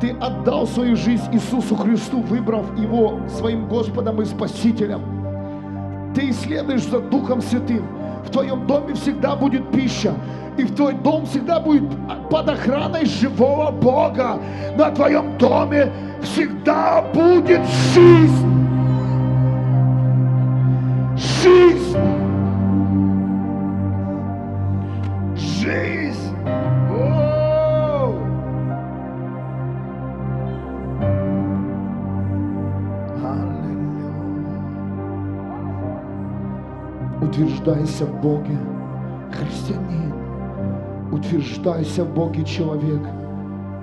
ты 0.00 0.10
отдал 0.20 0.66
свою 0.66 0.96
жизнь 0.96 1.28
Иисусу 1.32 1.76
Христу, 1.76 2.20
выбрав 2.22 2.76
Его 2.78 3.20
своим 3.28 3.68
Господом 3.68 4.20
и 4.20 4.24
Спасителем, 4.24 5.00
ты 6.14 6.32
следуешь 6.32 6.84
за 6.84 7.00
Духом 7.00 7.40
Святым, 7.40 7.86
в 8.26 8.30
твоем 8.30 8.66
доме 8.66 8.94
всегда 8.94 9.36
будет 9.36 9.70
пища, 9.72 10.14
и 10.56 10.64
в 10.64 10.74
твой 10.74 10.94
дом 10.94 11.24
всегда 11.26 11.60
будет 11.60 11.84
под 12.30 12.48
охраной 12.48 13.06
живого 13.06 13.70
Бога. 13.70 14.38
На 14.76 14.90
твоем 14.90 15.38
доме 15.38 15.90
всегда 16.22 17.02
будет. 17.14 17.60
Жизнь. 17.94 18.51
Утверждайся 37.32 38.04
в 38.04 38.20
Боге, 38.20 38.58
христианин. 39.32 40.12
Утверждайся 41.10 42.04
в 42.04 42.12
Боге, 42.12 42.44
человек, 42.44 43.00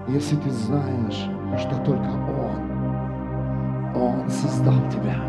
если 0.07 0.35
ты 0.35 0.51
знаешь, 0.51 1.27
что 1.59 1.75
только 1.77 2.11
Он, 3.95 4.03
Он 4.03 4.29
создал 4.29 4.79
тебя 4.91 5.19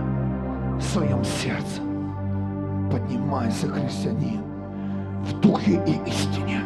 в 0.78 0.82
своем 0.82 1.24
сердце. 1.24 1.80
Поднимайся, 2.92 3.68
христианин, 3.68 4.42
в 5.24 5.40
духе 5.40 5.82
и 5.86 6.10
истине. 6.10 6.60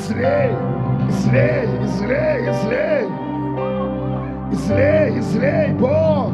Излей, 0.00 0.50
излей, 1.10 1.66
излей, 1.84 2.50
излей, 2.50 3.06
излей, 4.52 5.18
излей, 5.18 5.72
Бог, 5.74 6.32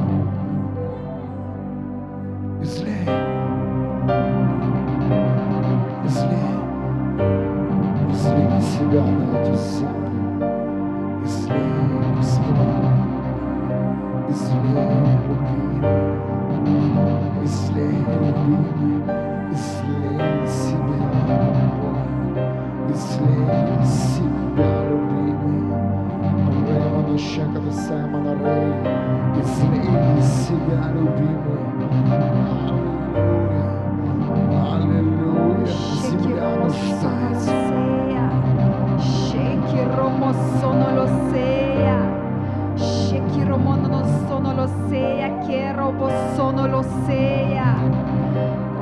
lo 44.56 44.66
sea. 44.90 45.28
Керобо 45.46 46.10
соно 46.36 46.66
lo 46.66 46.82
sea. 47.06 47.76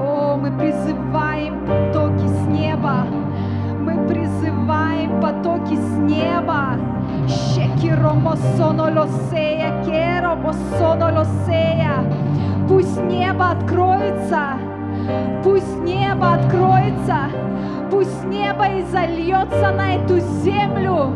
О, 0.00 0.36
мы 0.36 0.50
призываем 0.50 1.66
потоки 1.66 2.26
с. 2.26 3.06
Мы 3.80 4.06
призываем 4.06 5.20
потоки 5.20 5.76
с 5.76 5.98
неба. 5.98 6.76
Shekiromo 7.26 8.36
sono 8.56 8.88
lo 8.88 9.06
sea. 9.30 9.82
Керобо 9.84 10.52
соно 10.78 11.10
lo 11.10 11.24
sea. 11.46 12.04
Пусть 12.68 13.02
небо 13.02 13.50
откроется. 13.50 14.63
Пусть 15.42 15.76
небо 15.82 16.34
откроется. 16.34 17.30
Пусть 17.90 18.24
небо 18.24 18.64
и 18.66 18.82
зальется 18.82 19.70
на 19.70 19.96
эту 19.96 20.18
землю 20.18 21.12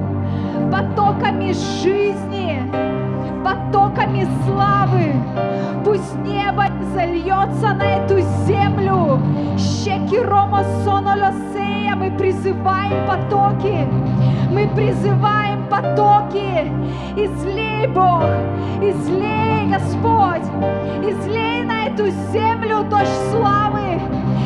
потоками 0.71 1.53
жизни, 1.53 2.63
потоками 3.45 4.27
славы. 4.45 5.15
Пусть 5.85 6.15
небо 6.17 6.65
зальется 6.95 7.75
на 7.75 7.85
эту 7.85 8.21
землю. 8.47 9.21
Щеки 9.57 10.19
Рома 10.21 10.65
Сонолосея. 10.85 11.95
Мы 11.97 12.11
призываем 12.11 13.07
потоки. 13.07 13.87
Мы 14.51 14.69
призываем 14.75 15.67
потоки. 15.69 16.71
Излей, 17.17 17.87
Бог, 17.89 18.25
излей, 18.81 19.69
Господь. 19.73 20.47
Излей 21.03 21.65
на 21.65 21.87
эту 21.87 22.11
землю 22.33 22.85
дождь 22.91 23.09
славы. 23.31 23.78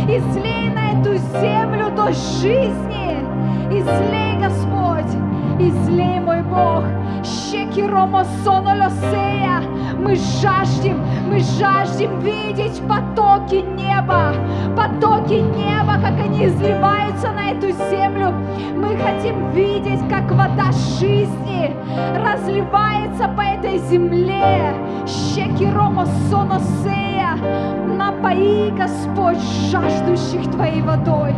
Излей 0.09 0.69
на 0.71 1.01
эту 1.01 1.17
землю 1.17 1.91
дождь 1.95 2.41
жизни. 2.41 3.25
Излей, 3.71 4.37
Господь. 4.41 5.15
Излей, 5.61 6.19
мой 6.19 6.43
Бог. 6.43 6.85
Щеки 7.25 7.87
Рома 7.87 8.25
Сонолосея. 8.45 9.63
Мы 10.03 10.17
жаждем, 10.17 11.01
мы 11.29 11.39
жаждем 11.39 12.19
видеть 12.21 12.83
потоки 12.89 13.65
неба. 13.77 14.35
Потоки 14.77 15.35
неба, 15.35 15.95
как 16.03 16.19
они 16.19 16.47
изливаются 16.47 17.31
на 17.31 17.53
эту 17.53 17.71
землю. 17.89 18.35
Мы 18.75 18.97
хотим 18.97 19.53
видеть, 19.53 20.01
как 20.11 20.29
вода 20.33 20.73
жизни 20.99 21.73
разливается 22.17 23.29
по 23.29 23.43
этой 23.43 23.79
земле. 23.79 24.75
Щеки 25.07 25.71
Рома 25.71 26.07
Соносея. 26.29 27.39
Напои, 27.87 28.71
Господь, 28.71 29.39
жаждущих 29.71 30.51
Твоей 30.51 30.83
водой. 30.83 31.33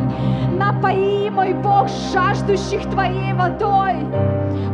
Напои, 0.59 1.29
мой 1.29 1.53
Бог, 1.53 1.89
жаждущих 2.15 2.89
Твоей 2.89 3.35
водой. 3.35 4.07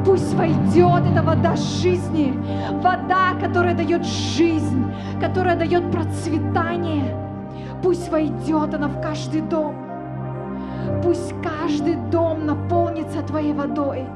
Пусть 0.04 0.34
войдет 0.34 1.06
эта 1.10 1.22
вода 1.22 1.56
жизни, 1.56 2.34
вода, 2.82 3.34
которая 3.40 3.74
дает 3.74 4.04
жизнь, 4.04 4.92
которая 5.20 5.56
дает 5.56 5.90
процветание. 5.90 7.16
Пусть 7.82 8.10
войдет 8.10 8.74
она 8.74 8.88
в 8.88 9.00
каждый 9.00 9.42
дом. 9.42 9.74
Пусть 11.02 11.34
каждый 11.42 11.96
дом 12.10 12.46
наполнится 12.46 13.22
Твоей 13.22 13.52
водой. 13.52 14.06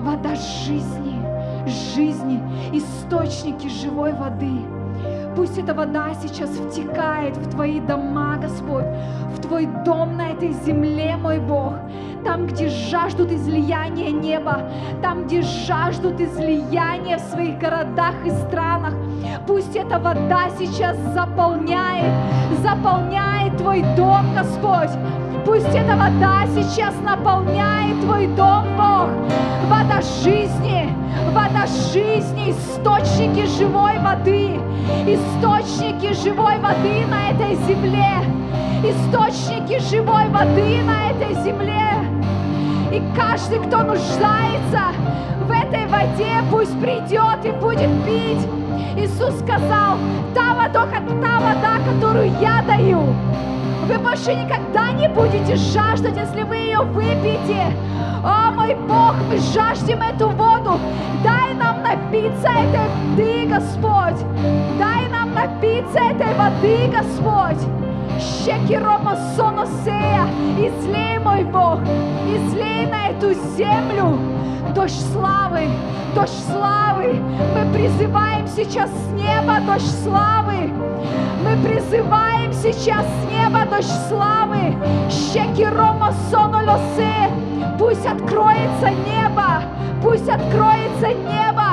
Вода 0.00 0.34
жизни, 0.34 1.20
жизни, 1.94 2.40
источники 2.72 3.68
живой 3.68 4.12
воды. 4.12 4.81
Пусть 5.34 5.56
эта 5.56 5.72
вода 5.72 6.12
сейчас 6.20 6.50
втекает 6.50 7.36
в 7.36 7.50
Твои 7.50 7.80
дома, 7.80 8.36
Господь, 8.36 8.84
в 9.34 9.40
Твой 9.40 9.66
дом 9.84 10.16
на 10.16 10.30
этой 10.32 10.52
земле, 10.52 11.16
мой 11.16 11.38
Бог. 11.38 11.74
Там, 12.24 12.46
где 12.46 12.68
жаждут 12.68 13.32
излияния 13.32 14.10
неба, 14.10 14.70
там, 15.00 15.24
где 15.24 15.42
жаждут 15.42 16.20
излияния 16.20 17.16
в 17.16 17.20
своих 17.20 17.58
городах 17.58 18.14
и 18.24 18.30
странах. 18.30 18.94
Пусть 19.46 19.74
эта 19.74 19.98
вода 19.98 20.50
сейчас 20.58 20.96
заполняет, 21.14 22.12
заполняет 22.62 23.56
Твой 23.56 23.82
дом, 23.96 24.34
Господь. 24.36 24.90
Пусть 25.44 25.74
эта 25.74 25.96
вода 25.96 26.46
сейчас 26.54 26.94
наполняет 27.04 28.00
Твой 28.00 28.28
дом, 28.28 28.64
Бог. 28.76 29.08
Вода 29.68 30.00
жизни, 30.22 30.94
вода 31.32 31.66
жизни, 31.92 32.52
источники 32.52 33.46
живой 33.46 33.98
воды, 33.98 34.60
источники 35.06 36.12
живой 36.14 36.58
воды 36.58 37.06
на 37.06 37.30
этой 37.30 37.56
земле, 37.66 38.24
источники 38.84 39.80
живой 39.90 40.28
воды 40.28 40.82
на 40.82 41.10
этой 41.10 41.34
земле. 41.42 41.82
И 42.92 43.02
каждый, 43.16 43.58
кто 43.58 43.78
нуждается 43.78 44.92
в 45.46 45.50
этой 45.50 45.86
воде, 45.86 46.36
пусть 46.50 46.78
придет 46.80 47.44
и 47.44 47.50
будет 47.50 47.90
пить. 48.04 48.46
Иисус 48.96 49.38
сказал, 49.40 49.96
та 50.34 50.54
вода, 50.54 50.86
та 50.86 51.40
вода, 51.40 51.78
которую 51.90 52.30
я 52.40 52.62
даю, 52.66 53.02
вы 53.86 53.98
больше 53.98 54.34
никогда 54.34 54.92
не 54.92 55.08
будете 55.08 55.56
жаждать, 55.56 56.16
если 56.16 56.42
вы 56.42 56.56
ее 56.56 56.80
выпьете. 56.80 57.76
О, 58.24 58.52
мой 58.52 58.74
Бог, 58.74 59.14
мы 59.28 59.38
жаждем 59.38 60.00
эту 60.02 60.28
воду. 60.28 60.78
Дай 61.24 61.54
нам 61.54 61.82
напиться 61.82 62.48
этой 62.48 62.88
воды, 62.88 63.46
Господь. 63.48 64.24
Дай 64.78 65.08
нам 65.08 65.34
напиться 65.34 65.98
этой 65.98 66.34
воды, 66.34 66.88
Господь. 66.96 67.81
Излей, 70.62 71.18
мой 71.18 71.42
Бог, 71.42 71.80
излей 71.82 72.86
на 72.86 73.08
эту 73.08 73.32
землю 73.56 74.16
дождь 74.74 75.02
славы, 75.12 75.68
дождь 76.14 76.44
славы. 76.50 77.14
Мы 77.54 77.72
призываем 77.72 78.46
сейчас 78.46 78.88
с 78.90 79.12
неба 79.12 79.58
дождь 79.66 79.90
славы. 80.04 80.70
Мы 81.42 81.56
призываем 81.66 82.52
сейчас 82.52 83.04
с 83.04 83.30
неба 83.32 83.66
дождь 83.68 83.90
славы. 84.08 84.76
Щеки 85.10 85.66
Рома 85.66 86.12
Сонолосе, 86.30 87.30
пусть 87.78 88.06
откроется 88.06 88.90
небо, 88.90 89.62
пусть 90.00 90.28
откроется 90.28 91.08
небо. 91.08 91.71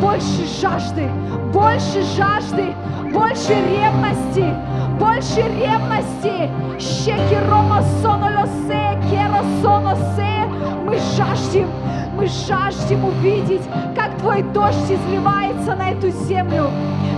Больше 0.00 0.46
жажды, 0.60 1.08
больше 1.52 2.02
жажды, 2.16 2.74
больше 3.12 3.54
ревности, 3.54 4.54
больше 4.98 5.42
ревности. 5.42 6.50
Щеки 6.78 7.36
Рома 7.50 7.82
Сонолосе, 8.00 8.98
Кера 9.10 9.42
Соносе. 9.62 10.48
Мы 10.84 10.98
жаждем, 11.16 11.68
мы 12.16 12.26
жаждем 12.26 13.04
увидеть, 13.04 13.62
как 13.94 14.16
Твой 14.18 14.42
дождь 14.42 14.90
изливается 14.90 15.74
на 15.74 15.90
эту 15.90 16.10
землю. 16.10 16.70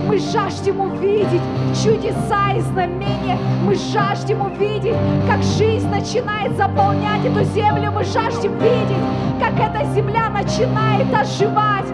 Мы 0.07 0.19
жаждем 0.19 0.81
увидеть 0.81 1.41
чудеса 1.81 2.51
и 2.55 2.59
знамения. 2.59 3.37
Мы 3.65 3.75
жаждем 3.75 4.41
увидеть, 4.41 4.95
как 5.27 5.41
жизнь 5.41 5.89
начинает 5.89 6.55
заполнять 6.57 7.23
эту 7.25 7.43
землю. 7.45 7.91
Мы 7.91 8.03
жаждем 8.03 8.57
видеть, 8.57 8.97
как 9.39 9.53
эта 9.53 9.85
земля 9.93 10.29
начинает 10.29 11.07
оживать 11.13 11.85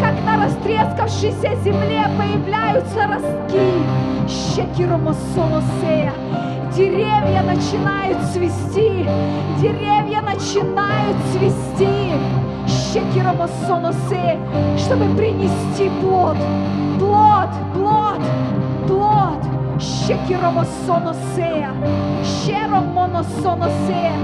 как 0.00 0.14
на 0.24 0.44
растрескавшейся 0.44 1.54
земле 1.64 2.06
появляются 2.16 3.06
ростки. 3.06 3.72
Щекиромосоносея. 4.28 6.12
Деревья 6.74 7.42
начинают 7.42 8.18
цвести, 8.32 9.06
деревья 9.60 10.22
начинают 10.22 11.16
цвести. 11.32 12.12
Щекиромосоносея, 12.66 14.38
чтобы 14.78 15.14
принести 15.16 15.90
плод, 16.00 16.36
плод, 16.98 17.50
плод, 17.74 18.20
плод. 18.86 19.44
Щекиромосоносея, 19.80 21.70
щеромоносоносея. 22.24 24.14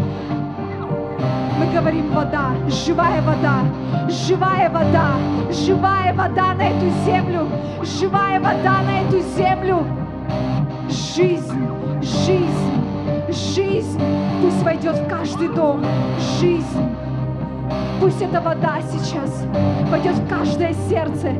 Мы 1.58 1.66
говорим 1.72 2.12
вода, 2.12 2.50
живая 2.68 3.20
вода, 3.20 3.64
живая 4.08 4.70
вода, 4.70 5.14
живая 5.50 6.14
вода 6.14 6.54
на 6.54 6.68
эту 6.68 6.88
землю, 7.04 7.48
живая 7.82 8.38
вода 8.38 8.82
на 8.82 9.00
эту 9.00 9.18
землю. 9.36 9.84
Жизнь, 10.88 11.66
жизнь, 12.00 13.26
жизнь 13.28 14.00
пусть 14.40 14.62
войдет 14.62 14.98
в 14.98 15.08
каждый 15.08 15.48
дом, 15.48 15.84
жизнь. 16.38 16.94
Пусть 18.00 18.22
эта 18.22 18.40
вода 18.40 18.78
сейчас 18.92 19.44
пойдет 19.90 20.14
в 20.14 20.28
каждое 20.28 20.72
сердце, 20.88 21.32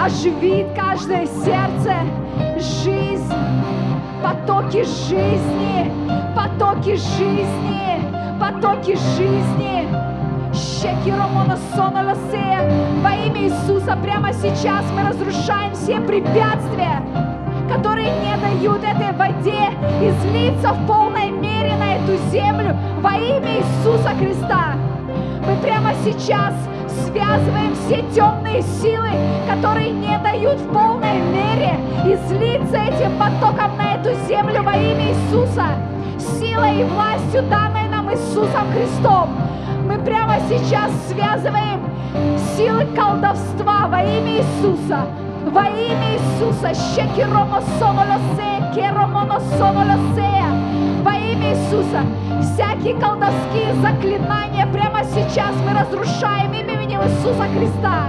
оживит 0.00 0.68
каждое 0.76 1.26
сердце. 1.26 1.94
Жизнь, 2.58 3.34
потоки 4.22 4.84
жизни, 4.84 5.90
потоки 6.36 6.94
жизни 6.94 7.84
потоки 8.44 8.94
жизни. 9.16 9.88
Во 13.02 13.10
имя 13.10 13.44
Иисуса 13.44 13.96
прямо 14.02 14.32
сейчас 14.32 14.84
мы 14.94 15.08
разрушаем 15.08 15.72
все 15.72 15.98
препятствия, 16.00 17.02
которые 17.72 18.10
не 18.10 18.36
дают 18.36 18.84
этой 18.84 19.12
воде 19.16 19.70
излиться 20.00 20.72
в 20.74 20.86
полной 20.86 21.30
мере 21.30 21.74
на 21.76 21.96
эту 21.96 22.16
землю 22.30 22.76
во 23.00 23.14
имя 23.16 23.60
Иисуса 23.60 24.10
Христа. 24.18 24.74
Мы 25.46 25.56
прямо 25.62 25.92
сейчас 26.04 26.52
связываем 27.06 27.74
все 27.74 28.02
темные 28.14 28.60
силы, 28.62 29.10
которые 29.50 29.90
не 29.90 30.18
дают 30.18 30.60
в 30.60 30.72
полной 30.72 31.20
мере 31.32 31.78
излиться 32.04 32.76
этим 32.76 33.18
потоком 33.18 33.76
на 33.78 33.94
эту 33.94 34.14
землю 34.26 34.62
во 34.62 34.76
имя 34.76 35.12
Иисуса. 35.12 35.66
Силой 36.18 36.80
и 36.80 36.84
властью 36.84 37.42
данной 37.50 37.83
Иисусом 38.10 38.66
Христом. 38.72 39.30
Мы 39.86 39.98
прямо 39.98 40.36
сейчас 40.48 40.90
связываем 41.08 41.80
силы 42.56 42.86
колдовства 42.96 43.86
во 43.88 44.02
имя 44.02 44.38
Иисуса. 44.38 45.06
Во 45.46 45.62
имя 45.62 46.14
Иисуса. 46.14 46.74
Во 51.02 51.12
имя 51.14 51.50
Иисуса. 51.50 52.00
Всякие 52.40 52.94
колдовские 52.94 53.74
заклинания 53.82 54.66
прямо 54.66 55.04
сейчас 55.04 55.54
мы 55.66 55.78
разрушаем 55.78 56.52
именем 56.52 57.00
Иисуса 57.02 57.46
Христа. 57.56 58.08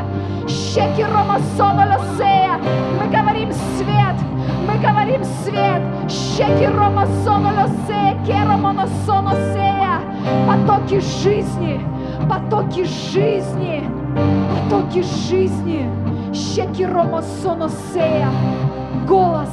Мы 3.00 3.08
говорим 3.08 3.52
свет. 3.78 4.16
Мы 4.68 4.78
говорим 4.80 5.24
свет. 5.44 5.82
Щеки 6.10 6.68
Рома 6.68 7.08
Сонолосе, 7.24 8.18
Керомоно 8.26 8.88
Соносея. 9.06 9.45
Потоки 10.86 11.02
жизни, 11.24 11.82
потоки 12.30 12.84
жизни, 12.84 13.84
потоки 14.70 15.02
жизни. 15.02 15.90
Щеки 16.32 16.86
Рома 16.86 17.24
Соносея. 17.42 18.30
Голос. 19.08 19.50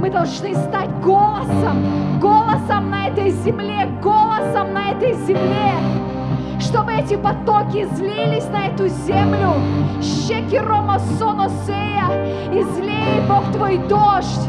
Мы 0.00 0.10
должны 0.10 0.52
стать 0.56 0.90
голосом, 1.04 2.18
голосом 2.20 2.90
на 2.90 3.06
этой 3.06 3.30
земле, 3.30 3.86
голосом 4.02 4.72
на 4.72 4.90
этой 4.90 5.14
земле 5.24 5.72
чтобы 6.60 6.92
эти 6.92 7.16
потоки 7.16 7.84
излились 7.84 8.46
на 8.48 8.66
эту 8.66 8.86
землю. 8.86 9.54
Щеки 10.02 10.58
Рома 10.58 10.98
Соносея, 11.18 12.06
излей, 12.52 13.20
Бог, 13.26 13.50
Твой 13.52 13.78
дождь, 13.88 14.46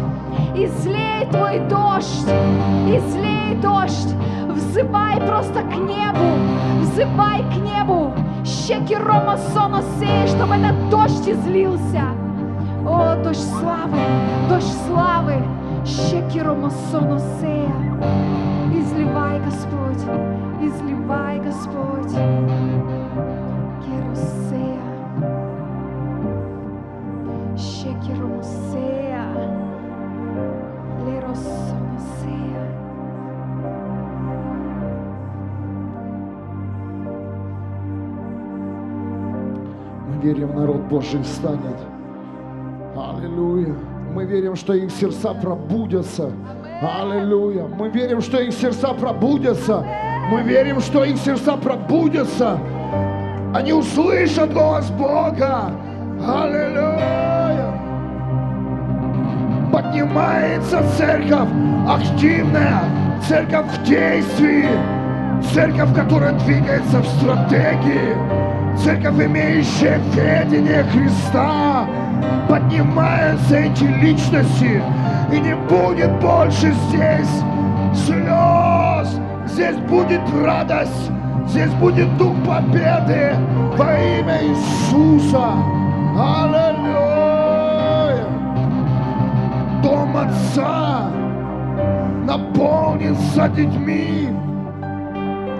излей 0.55 1.11
Твой 1.31 1.59
дождь, 1.69 2.27
излей 2.87 3.55
дождь, 3.61 4.13
взывай 4.49 5.21
просто 5.21 5.61
к 5.61 5.75
небу, 5.75 6.35
взывай 6.81 7.43
к 7.43 7.55
небу, 7.55 8.11
щеки 8.43 8.95
Рома 8.95 9.37
Соносея, 9.53 10.27
чтобы 10.27 10.55
этот 10.55 10.89
дождь 10.89 11.27
излился. 11.29 12.03
О, 12.85 13.15
дождь 13.23 13.47
славы, 13.59 13.99
дождь 14.49 14.75
славы, 14.87 15.35
щеки 15.85 16.41
Рома 16.41 16.71
Соносея, 16.91 17.75
изливай, 18.73 19.39
Господь, 19.39 20.03
изливай, 20.61 21.39
Господь. 21.39 22.11
Верим, 40.21 40.55
народ 40.55 40.81
Божий 40.83 41.21
встанет. 41.23 41.77
Аллилуйя. 42.95 43.75
Мы 44.13 44.25
верим, 44.25 44.55
что 44.55 44.73
их 44.73 44.91
сердца 44.91 45.33
пробудятся. 45.33 46.31
Аллилуйя. 46.81 47.65
Мы 47.67 47.89
верим, 47.89 48.21
что 48.21 48.39
их 48.39 48.53
сердца 48.53 48.93
пробудятся. 48.93 49.85
Мы 50.29 50.41
верим, 50.43 50.79
что 50.79 51.03
их 51.03 51.17
сердца 51.17 51.57
пробудятся. 51.57 52.59
Они 53.53 53.73
услышат 53.73 54.53
голос 54.53 54.89
Бога. 54.91 55.71
Аллилуйя. 56.25 57.73
Поднимается 59.71 60.83
церковь 60.97 61.49
активная, 61.87 62.83
церковь 63.27 63.65
в 63.67 63.83
действии, 63.83 64.67
церковь, 65.53 65.93
которая 65.95 66.33
двигается 66.39 66.99
в 66.99 67.07
стратегии, 67.07 68.15
церковь, 68.77 69.19
имеющая 69.25 69.99
ведение 70.13 70.83
Христа. 70.83 71.85
Поднимаются 72.47 73.55
эти 73.55 73.83
личности, 73.83 74.81
и 75.31 75.39
не 75.39 75.55
будет 75.55 76.11
больше 76.19 76.73
здесь 76.89 77.29
слез, 78.05 79.19
Здесь 79.47 79.75
будет 79.89 80.21
радость, 80.45 81.11
здесь 81.47 81.71
будет 81.73 82.17
дух 82.17 82.33
победы 82.47 83.35
во 83.77 83.99
имя 83.99 84.39
Иисуса. 84.43 85.43
Аллилуйя! 86.17 87.11
Дом 89.83 90.15
Отца 90.15 91.11
наполнится 92.25 93.49
детьми. 93.49 94.29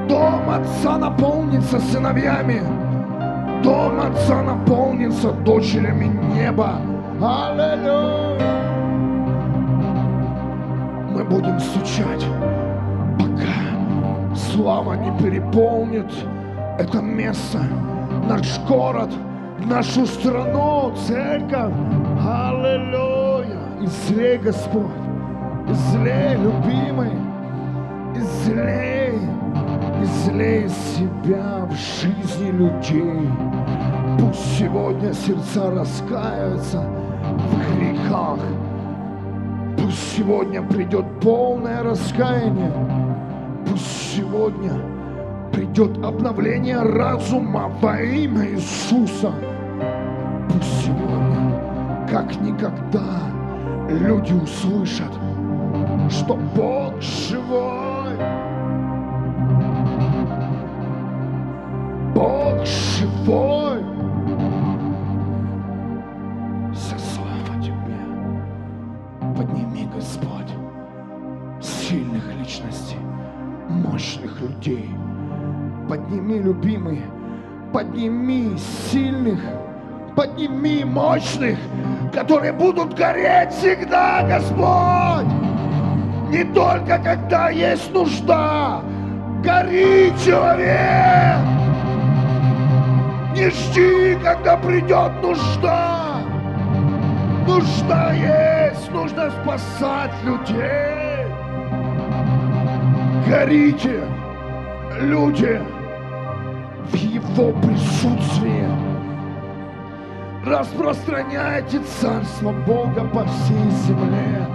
Дом 0.08 0.50
Отца 0.50 0.98
наполнится 0.98 1.80
сыновьями. 1.80 2.62
Дом 3.64 4.00
Отца 4.02 4.42
наполнится 4.42 5.32
дочерями 5.32 6.06
неба. 6.36 6.78
Аллилуйя! 7.22 8.40
Мы 11.14 11.24
будем 11.24 11.60
стучать 11.60 12.26
слава 14.36 14.94
не 14.94 15.12
переполнит 15.18 16.12
это 16.78 17.02
место, 17.02 17.60
наш 18.28 18.60
город, 18.68 19.10
нашу 19.66 20.06
страну, 20.06 20.94
церковь. 21.08 21.74
Аллилуйя! 22.20 23.60
Излей, 23.82 24.38
Господь, 24.38 24.86
излей, 25.68 26.36
любимый, 26.36 27.12
излей, 28.16 29.20
излей 30.04 30.68
себя 30.70 31.68
в 31.70 31.74
жизни 31.74 32.52
людей. 32.52 33.30
Пусть 34.20 34.58
сегодня 34.58 35.14
сердца 35.14 35.72
раскаются 35.72 36.82
в 36.82 37.78
грехах. 37.78 38.40
Пусть 39.78 40.18
сегодня 40.18 40.62
придет 40.62 41.06
полное 41.22 41.84
раскаяние 41.84 42.72
Пусть 43.66 44.16
сегодня 44.16 44.74
придет 45.54 45.98
обновление 46.04 46.82
разума 46.82 47.72
во 47.82 48.02
имя 48.02 48.50
Иисуса. 48.52 49.32
Пусть 50.50 50.86
сегодня 50.86 52.08
как 52.10 52.36
никогда 52.42 53.22
люди 53.90 54.34
услышат, 54.34 55.12
что 56.10 56.36
Бог 56.56 57.02
живой. 57.02 58.01
Живой. 63.02 63.84
Вся 66.74 66.98
слава 66.98 67.62
Тебе. 67.62 68.00
Подними, 69.36 69.88
Господь, 69.94 70.52
сильных 71.62 72.24
личностей, 72.40 72.98
мощных 73.70 74.40
людей. 74.42 74.90
Подними, 75.90 76.40
любимый, 76.40 77.02
подними 77.74 78.58
сильных, 78.92 79.40
подними 80.16 80.84
мощных, 80.86 81.58
которые 82.14 82.54
будут 82.54 82.94
гореть 82.94 83.52
всегда, 83.52 84.24
Господь. 84.24 85.32
Не 86.30 86.46
только 86.54 86.98
когда 87.00 87.50
есть 87.50 87.92
нужда. 87.92 88.82
Гори, 89.44 90.14
человек! 90.24 91.61
Не 93.34 93.50
жди, 93.50 94.18
когда 94.22 94.58
придет 94.58 95.12
нужда. 95.22 96.22
Нужда 97.48 98.14
есть, 98.14 98.92
нужно 98.92 99.32
спасать 99.32 100.12
людей. 100.24 101.26
Горите, 103.28 104.04
люди, 105.00 105.62
в 106.92 106.96
Его 106.96 107.54
присутствии. 107.54 108.68
Распространяйте 110.46 111.80
Царство 112.02 112.52
Бога 112.52 113.06
по 113.14 113.24
всей 113.26 113.70
земле. 113.86 114.46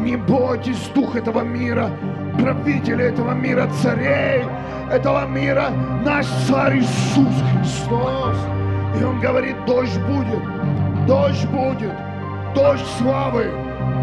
Не 0.00 0.16
бойтесь 0.16 0.90
дух 0.94 1.14
этого 1.14 1.42
мира, 1.42 1.90
правителя 2.38 3.06
этого 3.06 3.32
мира, 3.32 3.68
царей 3.82 4.44
этого 4.90 5.26
мира, 5.26 5.70
наш 6.04 6.26
царь 6.46 6.78
Иисус 6.78 7.34
Христос. 7.52 8.36
И 8.98 9.04
Он 9.04 9.20
говорит, 9.20 9.56
дождь 9.66 9.98
будет, 10.06 11.06
дождь 11.06 11.46
будет, 11.46 11.92
дождь 12.54 12.86
славы, 12.98 13.50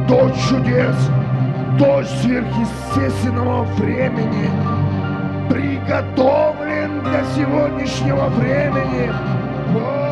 дождь 0.07 0.35
чудес, 0.47 0.95
дождь 1.79 2.09
сверхъестественного 2.21 3.63
времени, 3.77 4.49
приготовлен 5.49 7.01
для 7.03 7.23
сегодняшнего 7.35 8.27
времени. 8.27 9.11
О! 9.75 10.04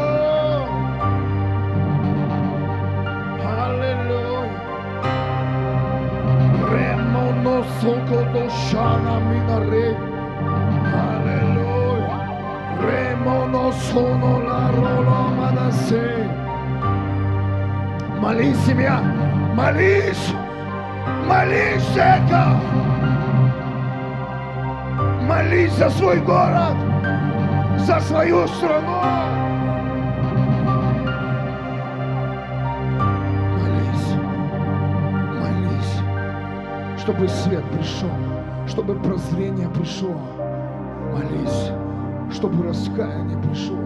Соно 13.93 14.39
ла 14.39 14.71
рола 14.71 15.29
манасе. 15.37 16.27
Молись, 18.19 18.57
семья, 18.65 18.99
молись, 19.53 20.33
молись, 21.27 21.87
Жека. 21.93 22.59
Молись 25.29 25.73
за 25.73 25.91
свой 25.91 26.19
город, 26.21 26.75
за 27.77 27.99
свою 27.99 28.47
страну. 28.47 28.97
Молись, 33.59 34.09
молись, 35.39 35.95
чтобы 36.97 37.27
свет 37.27 37.63
пришел, 37.65 38.09
чтобы 38.67 38.95
прозрение 38.95 39.69
пришло. 39.69 40.17
Молись, 41.11 41.71
чтобы 42.31 42.67
раскаяние 42.67 43.37
пришло. 43.37 43.82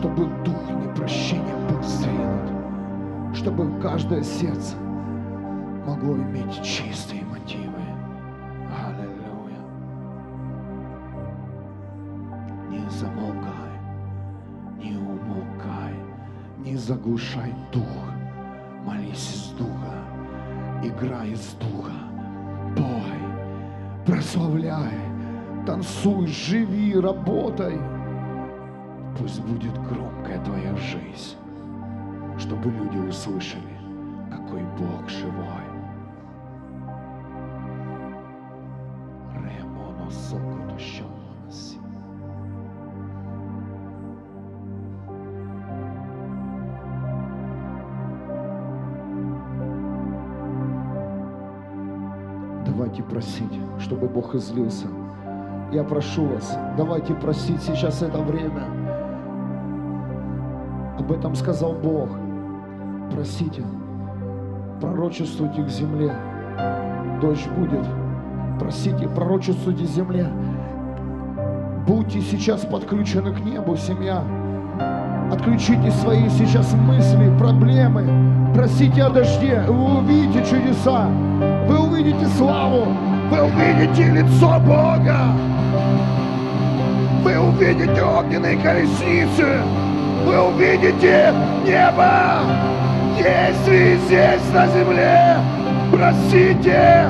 Чтобы 0.00 0.24
дух 0.44 0.70
непрощения 0.82 1.54
был 1.68 1.82
сдвинут, 1.82 3.36
чтобы 3.36 3.78
каждое 3.82 4.22
сердце 4.22 4.74
могло 5.86 6.16
иметь 6.16 6.62
чистые 6.62 7.22
мотивы. 7.24 7.82
Аллилуйя. 8.86 9.60
Не 12.70 12.88
замолкай, 12.88 13.76
не 14.78 14.96
умолкай, 14.96 15.94
не 16.64 16.76
заглушай 16.76 17.52
дух. 17.70 17.84
Молись 18.86 19.34
из 19.34 19.58
духа, 19.58 20.82
играй 20.82 21.32
из 21.32 21.54
духа, 21.60 21.92
пой, 22.74 24.06
прославляй, 24.06 24.98
танцуй, 25.66 26.26
живи, 26.26 26.98
работай. 26.98 27.78
Пусть 29.18 29.42
будет 29.42 29.74
громкая 29.88 30.42
твоя 30.44 30.74
жизнь, 30.76 31.36
чтобы 32.38 32.70
люди 32.70 32.98
услышали, 32.98 33.78
какой 34.30 34.62
Бог 34.78 35.08
живой. 35.08 35.70
Давайте 52.80 53.02
просить, 53.02 53.60
чтобы 53.78 54.08
Бог 54.08 54.34
излился. 54.34 54.86
Я 55.70 55.84
прошу 55.84 56.24
вас, 56.24 56.58
давайте 56.76 57.14
просить 57.14 57.62
сейчас 57.62 58.02
это 58.02 58.18
время. 58.18 58.79
Об 61.10 61.16
этом 61.18 61.34
сказал 61.34 61.72
Бог. 61.72 62.08
Просите, 63.12 63.64
пророчествуйте 64.80 65.64
к 65.64 65.68
земле. 65.68 66.14
Дождь 67.20 67.48
будет. 67.58 67.84
Просите, 68.60 69.08
пророчествуйте 69.08 69.86
земле. 69.86 70.28
Будьте 71.84 72.20
сейчас 72.20 72.60
подключены 72.60 73.34
к 73.34 73.40
небу, 73.40 73.76
семья. 73.76 74.22
Отключите 75.32 75.90
свои 75.90 76.28
сейчас 76.28 76.74
мысли, 76.74 77.36
проблемы. 77.40 78.52
Просите 78.54 79.02
о 79.02 79.10
дожде. 79.10 79.64
Вы 79.66 79.98
увидите 79.98 80.44
чудеса. 80.48 81.08
Вы 81.66 81.88
увидите 81.88 82.24
славу. 82.38 82.86
Вы 83.32 83.42
увидите 83.42 84.12
лицо 84.12 84.60
Бога. 84.60 85.32
Вы 87.24 87.36
увидите 87.36 88.00
огненные 88.00 88.56
колесницы. 88.58 89.58
Вы 90.24 90.40
увидите 90.40 91.32
небо. 91.64 92.40
Действие 93.16 93.96
здесь 93.98 94.52
на 94.54 94.66
земле. 94.68 95.36
Просите. 95.90 97.06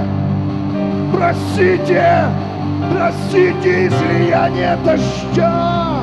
Просите. 1.12 2.24
Просите 2.92 3.88
излияние 3.88 4.76
дождя. 4.84 6.00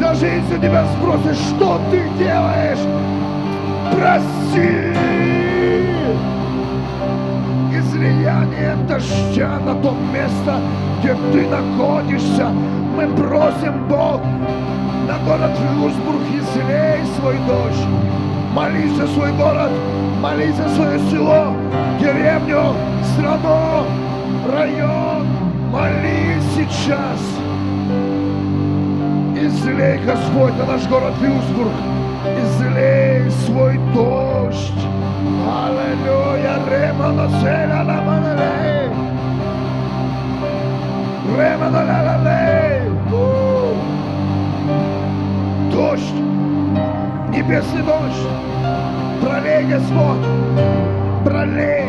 Даже 0.00 0.26
если 0.26 0.58
тебя 0.58 0.84
спросят, 0.98 1.36
что 1.36 1.80
ты 1.90 2.02
делаешь, 2.18 2.78
проси. 3.92 4.92
Излияние 7.72 8.76
дождя 8.88 9.58
на 9.64 9.74
то 9.74 9.94
место, 10.12 10.60
где 11.00 11.14
ты 11.32 11.48
находишься. 11.48 12.48
Мы 12.96 13.08
просим 13.08 13.88
Бог 13.88 14.20
на 15.14 15.24
город 15.24 15.52
Вилсбург, 15.58 16.22
излей 16.32 17.04
свой 17.16 17.36
дождь. 17.46 17.86
Молись 18.52 18.96
за 18.96 19.06
свой 19.08 19.32
город, 19.32 19.70
молись 20.20 20.54
за 20.56 20.68
свое 20.70 20.98
село, 21.10 21.54
деревню, 22.00 22.74
страну, 23.12 23.84
район. 24.52 25.26
Молись 25.70 26.44
сейчас. 26.54 27.20
Излей, 29.36 29.98
Господь, 30.04 30.56
на 30.56 30.66
наш 30.66 30.86
город 30.88 31.14
Вилсбург. 31.20 31.72
Излей 32.42 33.30
свой 33.46 33.78
дождь. 33.94 34.82
Аллилуйя. 35.46 36.58
Ремано 36.70 37.28
села 37.40 37.82
на 37.84 38.02
маналей. 38.02 38.88
Ремано 41.36 41.84
ла 41.84 42.02
ла 42.02 42.16
лей. 42.24 42.63
gosto 45.74 46.14
e 47.36 47.42
pense 47.42 47.76
nós 47.78 48.14
para 49.20 49.40
ler 49.40 49.70
esse 49.70 49.92
voto 49.92 50.28
é 50.56 51.24
para 51.24 51.44
ler. 51.44 51.84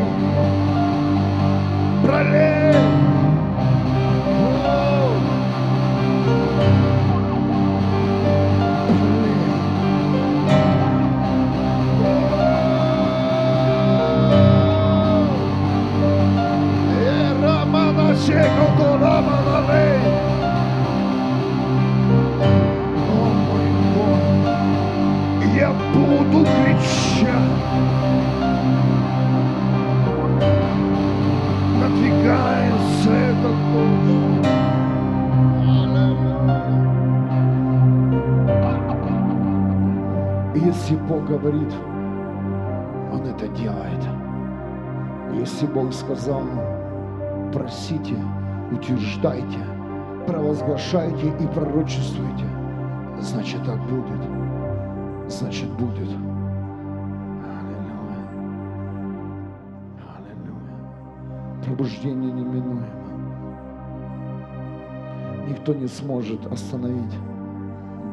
Para 2.03 2.21
ler. 2.21 2.75
Chega 18.25 18.39
o 18.39 18.77
colama 18.77 19.37
da 19.43 19.59
lei. 19.71 19.94
Если 40.85 40.97
Бог 40.97 41.25
говорит, 41.25 41.73
Он 43.11 43.21
это 43.21 43.47
делает. 43.47 44.07
Если 45.33 45.65
Бог 45.65 45.91
сказал, 45.91 46.43
просите, 47.51 48.15
утверждайте, 48.71 49.57
провозглашайте 50.27 51.29
и 51.39 51.47
пророчествуйте, 51.47 52.45
значит 53.19 53.63
так 53.65 53.79
будет. 53.87 54.21
Значит 55.27 55.71
будет. 55.71 56.07
Аллилуйя. 57.57 58.21
Аллилуйя. 60.15 61.63
Пробуждение 61.65 62.31
неминуемо. 62.31 62.85
Никто 65.47 65.73
не 65.73 65.87
сможет 65.87 66.45
остановить 66.45 67.17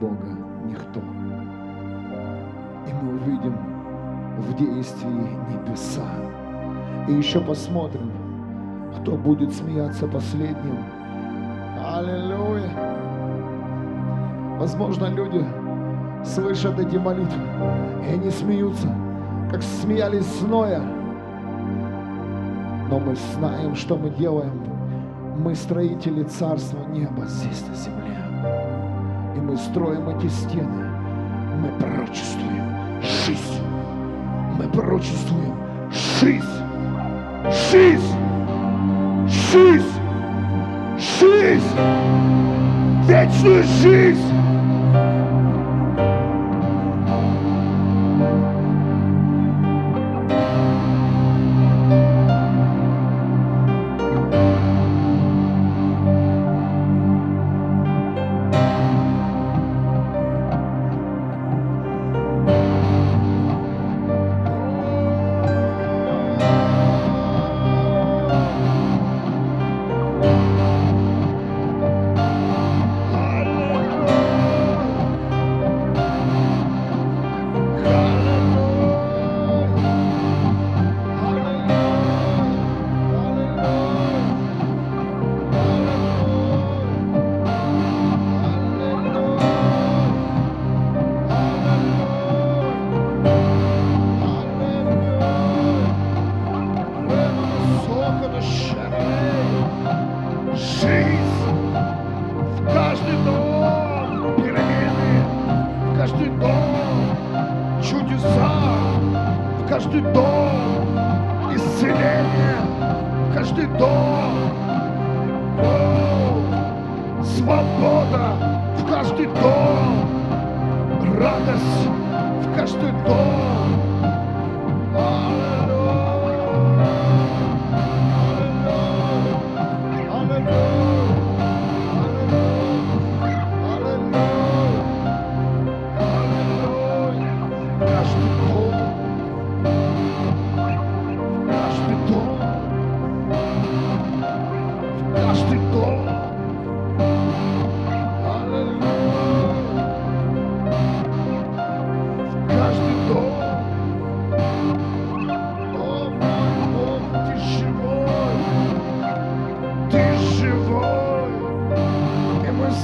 Бога. 0.00 0.38
Никто. 0.64 1.02
И 2.86 2.92
мы 2.92 3.14
увидим 3.14 3.56
в 4.38 4.54
действии 4.56 5.28
небеса. 5.50 6.08
И 7.08 7.12
еще 7.12 7.40
посмотрим, 7.40 8.10
кто 8.96 9.16
будет 9.16 9.52
смеяться 9.52 10.06
последним. 10.06 10.78
Аллилуйя. 11.84 12.70
Возможно, 14.58 15.06
люди 15.06 15.44
слышат 16.24 16.78
эти 16.78 16.96
молитвы, 16.96 17.42
и 18.06 18.12
они 18.14 18.30
смеются, 18.30 18.88
как 19.50 19.62
смеялись 19.62 20.26
с 20.26 20.42
Ноя. 20.42 20.80
Но 22.88 23.00
мы 23.00 23.16
знаем, 23.34 23.74
что 23.74 23.96
мы 23.96 24.10
делаем. 24.10 24.62
Мы 25.38 25.54
строители 25.54 26.22
Царства 26.24 26.84
Неба 26.90 27.24
здесь 27.26 27.64
на 27.66 27.74
земле. 27.74 28.18
И 29.36 29.40
мы 29.40 29.56
строим 29.56 30.08
эти 30.10 30.28
стены. 30.28 30.90
Мы 31.60 31.68
пророчествуем 31.80 32.71
жизнь. 33.02 33.60
Мы 34.56 34.68
пророчествуем 34.68 35.56
жизнь. 36.20 36.44
Жизнь. 37.70 38.16
Жизнь. 39.26 39.84
Жизнь. 40.98 41.76
Вечную 43.06 43.64
жизнь. 43.64 44.61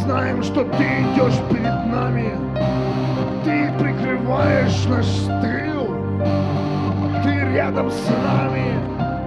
Знаем, 0.08 0.42
что 0.42 0.64
ты 0.64 0.84
идешь 0.84 1.38
перед 1.50 1.86
нами. 1.92 2.32
Ты 3.44 3.70
прикрываешь 3.78 4.86
наш 4.86 5.06
тыл. 5.42 5.86
Ты 7.22 7.30
рядом 7.54 7.90
с 7.90 8.08
нами. 8.24 9.17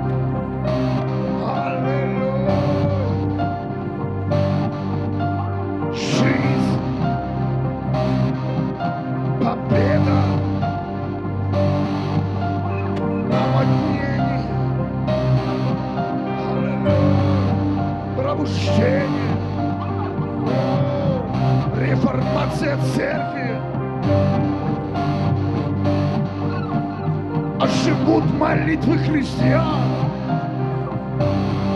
Молитвы 28.82 28.97
христиан. 28.99 29.82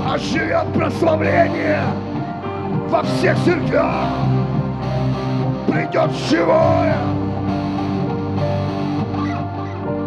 Оживет 0.07 0.73
прославление 0.73 1.81
во 2.89 3.03
всех 3.03 3.37
церквях. 3.43 4.09
Придет 5.67 6.11
живое. 6.29 6.95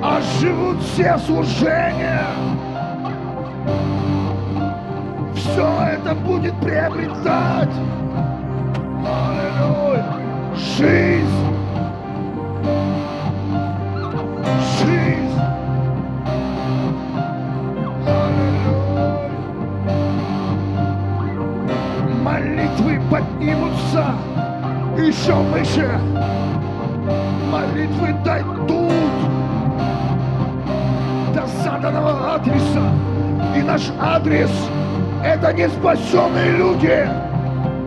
Оживут 0.02 0.82
все 0.82 1.18
служения. 1.18 2.26
Все 5.34 5.68
это 5.92 6.14
будет 6.14 6.54
приобретать. 6.60 7.70
Аллилуйя. 9.04 10.06
Жизнь. 10.76 11.47
Еще 24.98 25.34
выше. 25.34 25.88
Молитвы 27.50 28.14
дойдут 28.24 28.92
до 31.34 31.46
заданного 31.62 32.34
адреса. 32.34 32.90
И 33.56 33.62
наш 33.62 33.90
адрес– 34.00 34.50
это 35.24 35.52
не 35.52 35.68
спасенные 35.68 36.56
люди. 36.56 37.08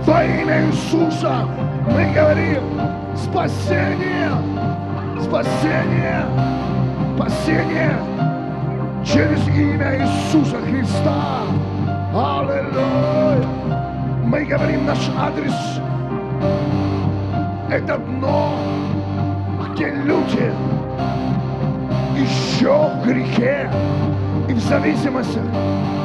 Во 0.05 0.23
имя 0.23 0.65
Иисуса 0.65 1.45
мы 1.85 2.11
говорим 2.13 2.63
спасение, 3.15 4.31
спасение, 5.21 6.25
спасение 7.15 7.95
через 9.05 9.47
имя 9.49 9.99
Иисуса 9.99 10.57
Христа. 10.57 11.41
Аллилуйя. 12.13 13.45
Мы 14.25 14.45
говорим 14.45 14.85
наш 14.85 15.09
адрес. 15.17 15.53
Это 17.71 17.97
дно, 17.99 18.57
где 19.69 19.91
люди 19.91 20.51
еще 22.19 22.89
в 22.89 23.05
грехе 23.05 23.71
и 24.49 24.53
в 24.53 24.59
зависимостях. 24.59 25.43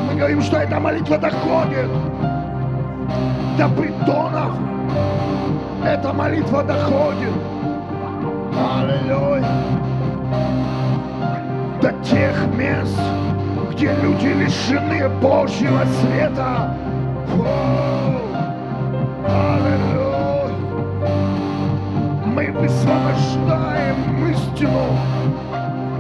Мы 0.09 0.17
говорим, 0.17 0.41
что 0.43 0.59
эта 0.59 0.79
молитва 0.79 1.19
доходит 1.19 1.91
до 3.59 3.69
притонов. 3.71 4.53
Эта 5.85 6.13
молитва 6.13 6.63
доходит. 6.63 7.35
Аллилуйя. 8.57 9.45
До 11.83 11.91
тех 12.05 12.47
мест, 12.57 12.97
где 13.73 13.93
люди 14.05 14.29
лишены 14.29 15.09
Божьего 15.21 15.85
света. 16.01 16.77
Аллилуйя. 19.25 19.76
Истину. 24.57 24.89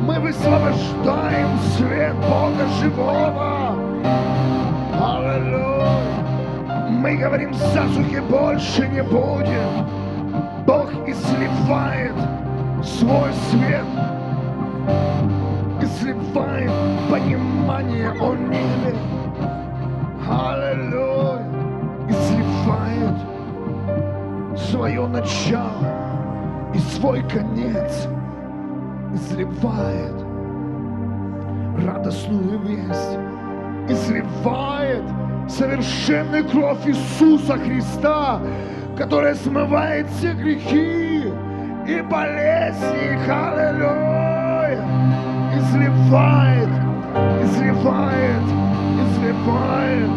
Мы 0.02 0.18
высвобождаем 0.20 1.58
свет 1.76 2.14
Бога 2.16 2.66
живого. 2.80 3.76
Аллилуйя. 4.94 6.00
Мы 6.88 7.16
говорим, 7.16 7.52
засухи 7.54 8.20
больше 8.28 8.88
не 8.88 9.02
будет. 9.02 9.50
Бог 10.66 10.90
изливает 11.06 12.14
свой 12.82 13.32
свет. 13.50 13.84
Изливает 15.82 16.70
понимание 17.10 18.10
о 18.10 18.34
небе. 18.34 18.96
Аллилуйя. 20.28 21.44
Изливает 22.08 23.16
свое 24.56 25.06
начало 25.06 26.72
и 26.74 26.78
свой 26.78 27.22
конец. 27.28 28.08
Изливает 29.14 30.14
радостную 31.84 32.58
весть. 32.60 33.18
Изливает 33.88 35.04
совершенную 35.48 36.44
кровь 36.48 36.86
Иисуса 36.86 37.56
Христа, 37.58 38.40
которая 38.96 39.34
смывает 39.34 40.08
все 40.10 40.32
грехи 40.32 41.32
и 41.86 42.02
болезни. 42.02 43.16
Аллилуйя! 43.30 44.82
Изливает, 45.56 46.68
изливает, 47.44 48.46
изливает. 49.04 50.10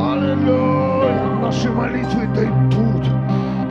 Аллилуйя! 0.00 1.40
Наши 1.42 1.70
молитвы 1.70 2.26
дойдут 2.34 3.04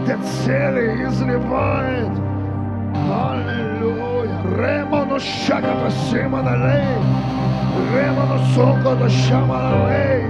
до 0.05 0.17
цели, 0.45 1.03
изливает. 1.07 2.11
Аллилуйя! 3.09 3.70
Ремоно 4.51 5.17
шаката 5.17 5.89
симаналей, 6.09 6.83
ремоно 7.95 8.37
сокото 8.53 9.09
шаманалей, 9.09 10.27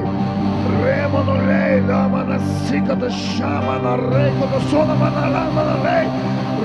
ремоно 0.85 1.41
лей, 1.47 1.81
ламана 1.81 2.39
сиката 2.69 3.09
шамана 3.09 3.97
рейкото 3.97 4.61
сономана 4.69 5.25
ламана 5.33 5.75
лей, 5.83 6.07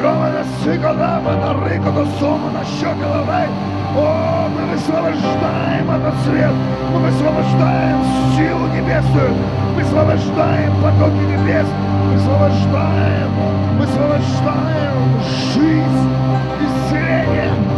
романа 0.03 0.45
сика 0.61 0.93
ламана 0.93 1.57
рейкото 1.67 2.05
сомана 2.21 2.63
шакалалей. 2.79 3.49
О, 3.97 4.49
мы 4.53 4.63
высвобождаем 4.73 5.91
этот 5.91 6.15
свет, 6.25 6.53
мы 6.93 6.99
высвобождаем 7.09 8.05
силу 8.37 8.67
небесную, 8.77 9.33
мы 9.75 9.83
высвобождаем 9.83 10.73
потоки 10.83 11.25
небес, 11.33 11.67
высвобождаем, 12.13 13.31
высвобождаем 13.79 15.23
жизнь, 15.55 16.07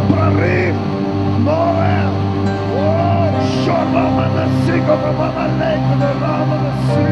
исцеление, 0.09 0.15
прорыв, 0.15 0.75
новое. 1.39 2.09
О, 2.75 3.31
шорма 3.65 4.09
манасика, 4.09 4.95
мамалейка, 5.17 6.09
рама 6.21 6.57
наси. 6.63 7.09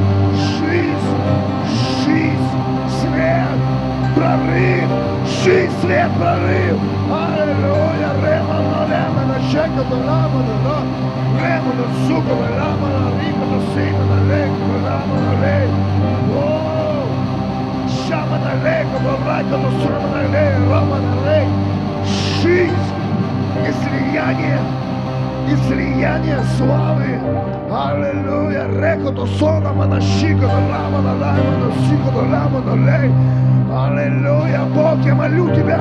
Жизнь, 0.59 1.11
жизнь, 2.05 2.49
свет, 3.01 3.59
прорыв, 4.15 4.89
жизнь, 5.45 5.75
свет, 5.81 6.11
прорыв. 6.19 6.79
Аллилуйя, 7.11 8.11
леко, 14.31 14.65
ламано, 14.85 15.33
лей. 15.43 15.69
О, 16.35 17.07
шамана, 17.89 18.53
леко, 18.65 18.99
ракано, 19.27 19.71
срамана, 19.81 20.23
лей, 20.33 20.53
рамана, 20.71 21.15
лей. 21.27 21.47
Жизнь, 22.43 22.89
излияние, 23.69 24.59
излияние 25.49 26.41
славы. 26.57 27.19
Аллилуйя. 27.71 28.41
Манашика 29.81 30.47
ламана 30.47 31.15
ламана 31.23 31.73
сикото 31.87 32.23
ламана 32.33 32.75
лей. 32.87 33.11
Аллилуйя. 33.73 34.63
Бог, 34.75 35.05
я 35.05 35.15
молю 35.15 35.49
Тебя 35.55 35.81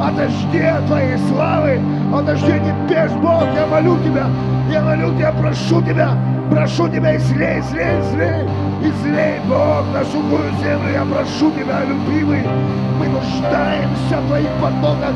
о 0.00 0.10
дожде 0.10 0.74
Твоей 0.86 1.18
славы, 1.28 1.80
о 2.12 2.20
дожде 2.20 2.60
небес, 2.60 3.10
Бог, 3.12 3.44
я 3.54 3.66
молю 3.66 3.96
Тебя, 4.04 4.26
я 4.70 4.82
молю 4.82 5.14
Тебя, 5.16 5.32
прошу 5.32 5.80
Тебя, 5.82 6.10
прошу 6.50 6.88
Тебя, 6.88 7.16
излей, 7.16 7.60
излей, 7.60 8.00
излей, 8.00 8.48
излей, 8.82 9.40
Бог, 9.48 9.84
на 9.94 10.04
сухую 10.04 10.52
землю, 10.60 10.92
я 10.92 11.04
прошу 11.04 11.50
Тебя, 11.52 11.80
любимый, 11.84 12.42
мы 12.98 13.08
нуждаемся 13.08 14.20
в 14.20 14.26
Твоих 14.28 14.50
потоках, 14.60 15.14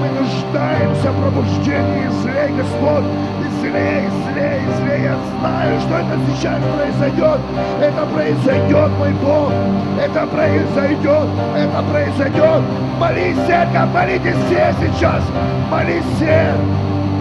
мы 0.00 0.20
нуждаемся 0.20 1.12
в 1.12 1.22
пробуждении, 1.22 2.08
излей, 2.08 2.56
Господь, 2.58 3.04
излей, 3.40 4.08
излей, 4.08 4.60
излей, 4.68 5.02
я 5.04 5.16
знаю, 5.40 5.80
что 5.80 5.94
это 5.96 6.18
сейчас 6.28 6.60
произойдет, 6.76 7.40
это 7.80 8.06
произойдет, 8.12 8.90
мой 8.98 9.12
Бог, 9.24 9.50
это 9.98 10.26
произойдет, 10.26 11.28
это 11.56 11.82
произойдет, 11.90 12.62
молись, 12.98 13.36
церковь, 13.46 13.90
молитесь 13.92 14.36
все 14.46 14.74
сейчас, 14.80 15.22
молись 15.70 16.04
все, 16.16 16.52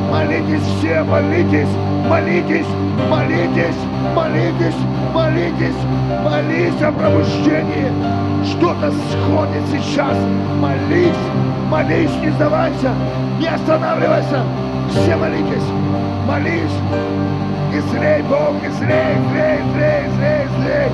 молитесь 0.10 0.64
все, 0.78 1.04
молитесь, 1.04 1.68
молитесь, 2.08 2.68
молитесь, 3.10 3.76
молитесь, 4.16 4.76
молитесь, 5.14 5.82
молись 6.24 6.82
о 6.82 6.92
пробуждении, 6.92 7.92
что-то 8.46 8.92
сходит 8.92 9.64
сейчас, 9.72 10.18
молись, 10.60 11.24
молись, 11.70 12.16
не 12.22 12.30
сдавайся, 12.32 12.92
не 13.40 13.48
останавливайся, 13.48 14.44
все 14.90 15.16
молитесь, 15.16 15.70
молись, 16.28 16.78
излей, 17.72 18.22
Бог, 18.24 18.56
излей, 18.64 19.18
излей, 19.18 19.60
излей, 19.62 20.08
излей, 20.08 20.46
излей, 20.46 20.90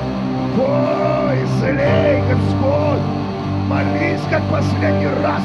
о, 0.58 1.32
излей, 1.34 2.22
Господь, 2.28 2.89
как 4.40 4.60
последний 4.60 5.06
раз, 5.06 5.42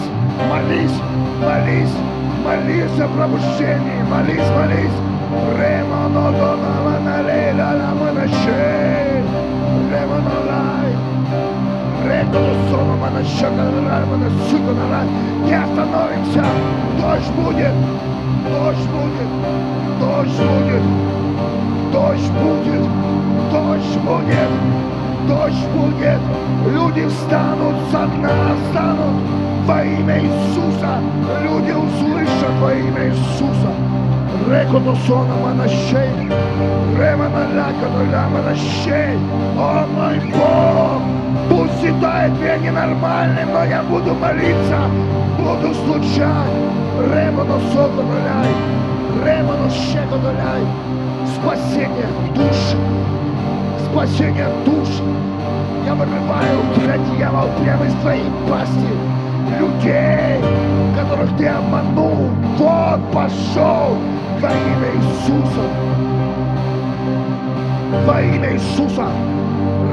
молись, 0.49 0.99
молись, 1.41 1.95
молись 2.43 2.99
о 2.99 3.07
пробуждении, 3.07 4.03
молись, 4.09 4.49
молись, 4.55 5.05
Не 15.45 15.53
остановимся, 15.53 16.43
дождь 16.99 17.31
будет, 17.35 17.73
дождь 18.49 18.89
будет, 18.89 19.29
дождь 19.99 20.39
будет, 20.39 20.83
дождь 21.91 22.31
будет, 22.31 22.85
дождь 23.51 23.97
будет, 23.99 24.49
дождь 25.27 25.67
будет, 25.73 26.19
люди 26.71 27.07
встанут 27.07 27.75
со 27.91 28.05
дна, 28.07 28.55
встанут 28.69 29.21
во 29.65 29.83
имя 29.83 30.19
Иисуса, 30.19 30.99
люди 31.43 31.71
услышат 31.71 32.55
во 32.61 32.73
имя 32.73 33.07
Иисуса. 33.09 33.71
Рекото 34.47 34.95
сона 35.07 35.35
манашей, 35.43 36.29
ремана 36.97 37.47
лякото 37.55 38.03
ля 38.11 38.27
манашей, 38.29 39.17
о 39.57 39.87
мой 39.87 40.19
Бог, 40.31 41.01
пусть 41.49 41.81
считает 41.81 42.31
меня 42.33 42.57
ненормальным, 42.57 43.53
но 43.53 43.63
я 43.65 43.81
буду 43.81 44.13
молиться, 44.13 44.79
буду 45.39 45.73
стучать, 45.73 46.53
ремано 46.99 47.59
сокотоляй, 47.71 48.53
ремано 49.25 49.69
щекотоляй, 49.71 50.63
спасение 51.35 52.07
душ, 52.35 52.75
спасение 53.95 54.49
душ, 54.65 54.89
я 55.85 55.95
вырываю 55.95 56.59
у 56.59 56.75
тебя, 56.75 56.97
дьявол, 57.15 57.47
прямо 57.63 57.85
из 57.85 57.93
твоей 58.01 58.25
пасти 58.49 58.91
людей, 59.57 60.41
которых 60.99 61.37
ты 61.37 61.47
обманул. 61.47 62.29
Вот 62.57 62.99
пошел 63.13 63.95
во 64.41 64.49
имя 64.49 64.89
Иисуса. 64.97 65.61
во 68.05 68.21
имя 68.21 68.53
Иисуса. 68.53 69.07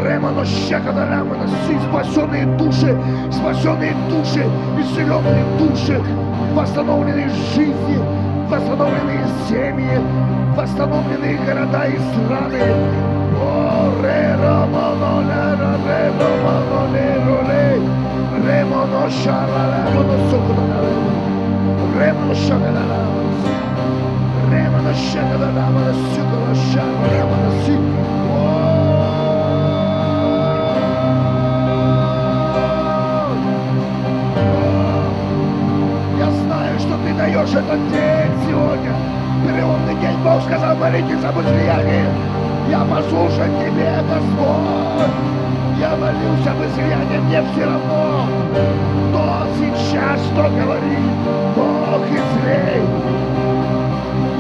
Ремоно 0.05 0.45
щекота 0.45 1.07
рамона, 1.09 1.47
си 1.47 1.79
спасенные 1.89 2.47
души, 2.57 2.99
спасенные 3.31 3.95
души, 4.11 4.45
исцеленные 4.81 5.45
души, 5.61 6.03
восстановленные 6.55 7.29
жизни, 7.55 8.01
восстановленные 8.51 9.25
семьи, 9.49 10.01
восстановленные 10.57 11.39
города 11.47 11.87
и 11.87 11.99
страны. 11.99 13.22
Этот 37.55 37.91
день 37.91 38.33
сегодня. 38.49 38.95
Переломный 39.47 39.95
день 40.01 40.17
Бог 40.25 40.43
сказал, 40.43 40.75
молитесь 40.77 41.23
об 41.23 41.39
излиянии. 41.39 42.32
Я 42.83 42.89
послушаю 42.89 43.49
тебе, 43.61 43.95
Господь. 44.11 45.15
Я 45.79 45.95
молюсь 45.95 46.47
об 46.49 46.59
излиянии, 46.67 47.19
мне 47.19 47.41
все 47.53 47.65
равно. 47.65 48.27
Кто 49.11 49.47
сейчас 49.57 50.19
что 50.27 50.51
говорит? 50.51 50.99
Бог 51.55 52.03
излей. 52.11 52.83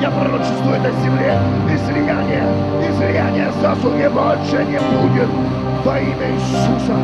Я 0.01 0.11
пророчествую 0.11 0.80
на 0.80 0.90
земле 1.03 1.38
излияние, 1.72 2.43
излияние 2.90 3.53
засухи 3.61 4.09
больше 4.09 4.64
не 4.64 4.80
будет 4.80 5.28
во 5.84 6.01
имя 6.01 6.32
Иисуса. 6.34 6.97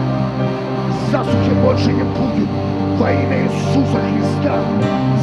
Засухи 1.12 1.50
больше 1.62 1.92
не 1.92 2.02
будет 2.02 2.48
во 2.98 3.10
имя 3.12 3.44
Иисуса 3.44 3.98
Христа. 4.10 4.58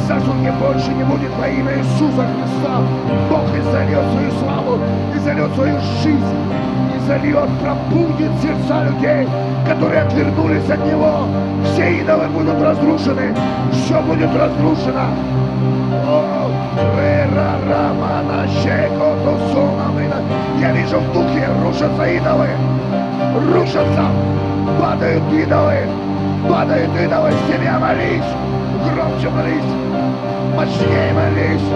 Засухи 0.08 0.52
больше 0.60 0.90
не 0.92 1.04
будет 1.04 1.30
во 1.38 1.46
имя 1.46 1.78
Иисуса 1.78 2.24
Христа. 2.32 2.80
Бог 3.28 3.44
изольет 3.52 4.04
свою 4.12 4.30
славу, 4.40 4.78
изольет 5.14 5.54
свою 5.54 5.78
жизнь, 6.02 6.36
изольет, 6.98 7.48
пробудит 7.62 8.30
сердца 8.40 8.84
людей, 8.84 9.28
которые 9.68 10.02
отвернулись 10.02 10.70
от 10.70 10.84
Него. 10.86 11.26
Все 11.64 12.00
идолы 12.00 12.28
будут 12.28 12.60
разрушены, 12.62 13.34
все 13.72 14.00
будет 14.02 14.30
разрушено. 14.34 15.06
Я 20.60 20.72
вижу 20.72 20.98
в 20.98 21.12
духе 21.12 21.48
рушатся 21.62 22.04
идолы, 22.06 22.48
рушатся, 23.52 24.06
падают 24.80 25.22
идолы, 25.32 25.86
падают 26.48 26.90
идолы, 26.96 27.32
семья 27.48 27.78
молись, 27.78 28.22
громче 28.84 29.28
молись, 29.30 29.72
мощнее 30.54 31.12
молись. 31.12 31.68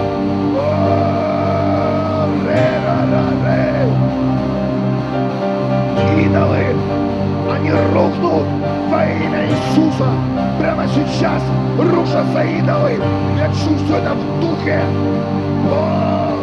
О, 0.57 2.27
ре-ра-ра-ре. 2.47 3.89
Идолы, 6.25 6.65
они 7.55 7.71
рухнут 7.95 8.47
во 8.91 9.05
имя 9.05 9.47
Иисуса. 9.49 10.09
Прямо 10.61 10.87
сейчас 10.89 11.43
рушатся 11.79 12.43
идолы. 12.45 13.01
Я 13.39 13.49
чувствую 13.49 13.99
это 13.99 14.15
в 14.15 14.41
духе. 14.41 14.81
О, 15.71 16.37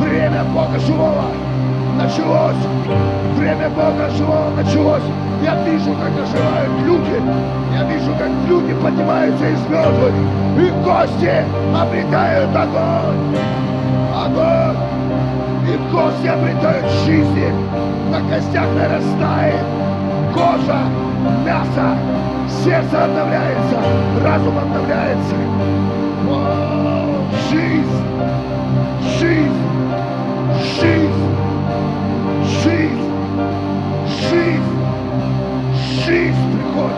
время 0.00 0.44
Бога 0.52 0.78
живого 0.80 1.24
началось. 1.96 2.62
Время 3.36 3.68
Бога 3.70 4.08
живого 4.16 4.50
началось. 4.56 5.02
Я 5.42 5.54
вижу, 5.64 5.92
как 5.94 6.12
оживают 6.22 6.72
люди. 6.84 7.20
Я 7.74 7.84
вижу, 7.84 8.12
как 8.18 8.30
люди 8.48 8.74
поднимаются 8.82 9.48
из 9.48 9.60
мертвых. 9.68 10.14
И 10.58 10.70
кости 10.84 11.44
обретают 11.74 12.54
огонь. 12.54 13.36
Огонь. 14.14 14.76
И 15.68 15.92
кости 15.92 16.26
обретают 16.26 16.86
жизни. 17.04 17.52
На 18.10 18.20
костях 18.30 18.66
нарастает 18.74 19.60
кожа, 20.36 20.80
мясо, 21.44 21.96
сердце 22.62 23.04
обновляется, 23.04 23.76
разум 24.22 24.58
обновляется. 24.58 25.34
О, 26.28 27.24
жизнь, 27.50 28.04
жизнь, 29.18 29.50
жизнь, 30.78 30.80
жизнь, 30.80 31.05
жизнь, 34.30 34.62
жизнь 36.04 36.34
приходит, 36.52 36.96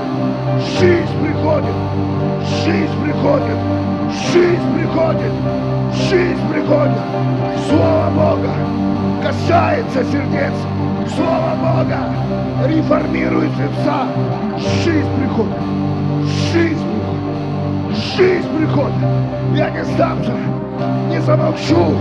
жизнь 0.78 1.14
приходит, 1.22 1.74
жизнь 2.64 3.04
приходит, 3.04 3.58
жизнь 4.32 4.74
приходит, 4.74 5.32
жизнь 5.92 6.52
приходит. 6.52 6.98
Слово 7.68 8.10
Бога 8.14 8.52
касается 9.22 10.04
сердец. 10.04 10.52
Слово 11.14 11.54
Бога 11.60 11.98
реформирует 12.66 13.50
сердца. 13.56 14.06
Жизнь 14.84 15.08
приходит. 15.18 15.58
Жизнь 16.52 16.76
приходит. 16.76 17.96
Жизнь 18.16 18.58
приходит. 18.58 18.94
Я 19.54 19.70
не 19.70 19.84
сдамся, 19.84 20.32
не 21.08 21.20
замолчу. 21.20 21.96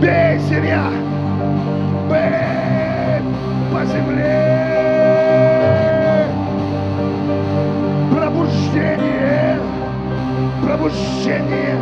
Бей, 0.00 0.38
семья. 0.48 0.86
Бей 2.10 2.91
по 3.72 3.84
земле. 3.86 4.68
Пробуждение. 8.14 9.58
Пробуждение. 10.62 11.78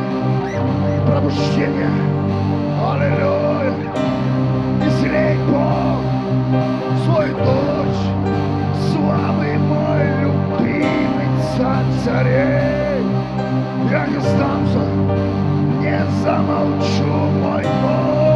Пробуждение. 1.07 1.91
Аллилуйя. 2.81 3.75
Излей 4.87 5.37
Бог 5.51 6.01
свой 7.05 7.31
дочь, 7.31 8.03
славный 8.93 9.59
мой 9.59 10.03
любимый 10.23 11.29
царь 11.57 11.85
царей. 12.05 13.05
Я 13.91 14.07
не 14.07 14.21
сдамся, 14.21 14.85
не 15.81 15.99
замолчу, 16.23 17.05
мой 17.43 17.65
Бог. 17.83 18.30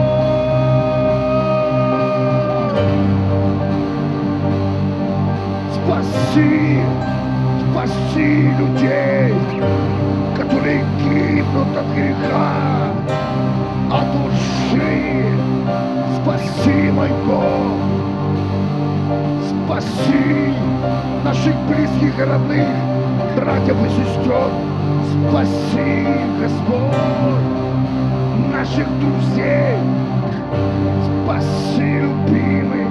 Спаси, 5.84 6.80
спаси 7.60 8.48
людей, 8.58 9.34
которые 10.34 10.82
гибнут 10.98 11.76
от 11.76 11.86
греха, 11.94 12.88
от 13.92 14.08
лжи. 14.24 15.26
Спаси, 16.16 16.90
мой 16.90 17.10
Бог. 17.26 17.76
Спаси 19.46 20.54
наших 21.22 21.54
близких 21.68 22.18
и 22.18 22.22
родных, 22.22 22.68
братьев 23.36 23.76
и 23.84 23.88
сестер. 23.90 24.48
Спаси, 25.28 26.06
Господь, 26.40 26.96
наших 28.50 28.86
друзей. 29.00 29.76
Спаси, 31.04 32.00
любимый, 32.00 32.86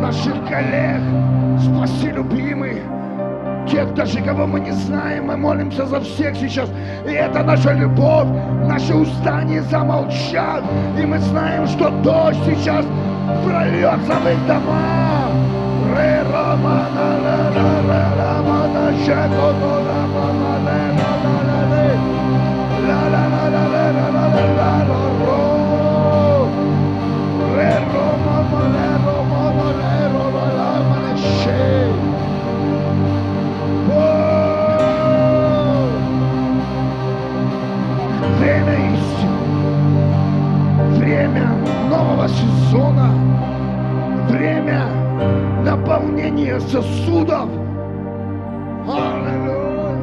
наших 0.00 0.34
коллег. 0.48 1.45
Спаси, 1.58 2.10
любимый, 2.12 2.82
тех 3.68 3.92
даже, 3.94 4.20
кого 4.20 4.46
мы 4.46 4.60
не 4.60 4.72
знаем, 4.72 5.26
мы 5.26 5.36
молимся 5.36 5.86
за 5.86 6.00
всех 6.00 6.36
сейчас. 6.36 6.68
И 7.06 7.12
это 7.12 7.42
наша 7.42 7.72
любовь, 7.72 8.28
наши 8.66 8.94
уста 8.94 9.42
не 9.42 9.60
замолчат. 9.60 10.62
И 11.00 11.06
мы 11.06 11.18
знаем, 11.18 11.66
что 11.66 11.90
дождь 12.02 12.38
сейчас 12.46 12.84
прольется 13.44 14.14
в 14.14 14.28
их 14.28 14.46
дома. 14.46 15.30
Ре 15.96 16.22
романа 16.30 17.16
ре 17.24 17.60
ре 17.60 17.68
ре 17.88 18.04
романа 18.18 18.92
щеко 19.04 19.46
наполнения 46.56 46.60
сосудов. 46.60 47.48
Аллилуйя! 48.88 49.96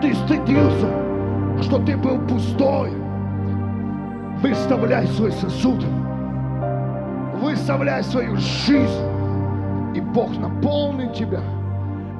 Ты 0.00 0.14
стыдился, 0.14 0.88
что 1.62 1.78
ты 1.84 1.96
был 1.96 2.18
пустой. 2.26 2.90
Выставляй 4.42 5.06
свой 5.08 5.32
сосуд. 5.32 5.84
выставляй 7.40 8.02
свою 8.04 8.36
жизнь. 8.36 9.04
И 9.94 10.00
Бог 10.00 10.36
наполнит 10.38 11.12
тебя. 11.14 11.40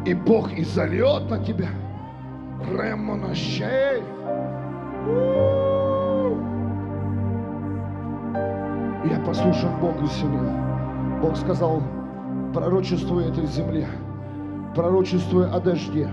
И 0.04 0.14
Бог 0.14 0.52
и 0.52 0.64
зальет 0.64 1.30
на 1.30 1.38
тебя. 1.38 1.68
Ремонощей. 2.70 4.02
Я 9.10 9.18
послушан 9.26 9.70
Бога 9.80 10.06
сегодня. 10.06 10.73
Бог 11.24 11.38
сказал, 11.38 11.82
пророчествуй 12.52 13.24
этой 13.24 13.46
земле, 13.46 13.88
пророчествуй 14.74 15.48
о 15.48 15.58
дожде. 15.58 16.06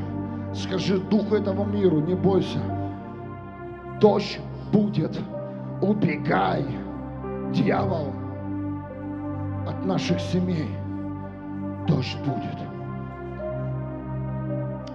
Скажи 0.54 1.00
духу 1.00 1.36
этого 1.36 1.66
миру, 1.66 2.00
не 2.00 2.16
бойся. 2.16 2.60
Дождь 4.00 4.40
будет, 4.72 5.20
убегай, 5.82 6.66
дьявол, 7.52 8.14
от 9.68 9.86
наших 9.86 10.22
семей. 10.22 10.70
Дождь 11.90 12.18
будет. 12.20 12.58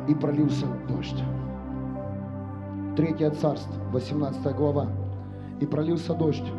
И 0.09 0.15
пролился 0.15 0.65
дождь. 0.89 1.23
Третье 2.97 3.33
царство, 3.33 3.75
18 3.93 4.57
глава. 4.57 4.87
И 5.61 5.67
пролился 5.67 6.15
дождь. 6.15 6.51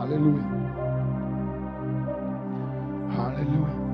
Аллилуйя. 0.00 0.61
Аллилуйя. 3.18 3.92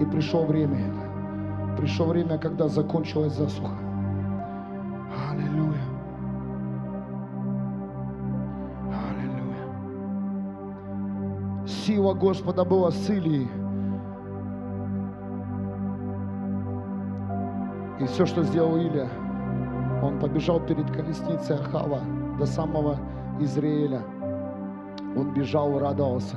И 0.00 0.04
пришло 0.06 0.44
время 0.44 0.78
это. 0.78 1.04
Пришло 1.76 2.06
время, 2.06 2.38
когда 2.38 2.68
закончилась 2.68 3.32
засуха. 3.34 3.72
Аллилуйя. 5.30 5.82
Аллилуйя. 9.10 9.66
Сила 11.66 12.14
Господа 12.14 12.64
была 12.64 12.90
с 12.90 13.10
Илией. 13.10 13.48
И 18.00 18.06
все, 18.06 18.26
что 18.26 18.42
сделал 18.42 18.76
Илия, 18.76 19.08
он 20.02 20.18
побежал 20.18 20.60
перед 20.60 20.90
колесницей 20.90 21.56
Ахава 21.56 22.00
до 22.38 22.46
самого 22.46 22.98
Израиля. 23.40 24.02
Он 25.16 25.32
бежал, 25.32 25.78
радовался, 25.78 26.36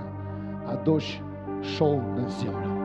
а 0.68 0.76
дождь 0.76 1.20
шел 1.64 2.00
на 2.00 2.28
землю. 2.30 2.78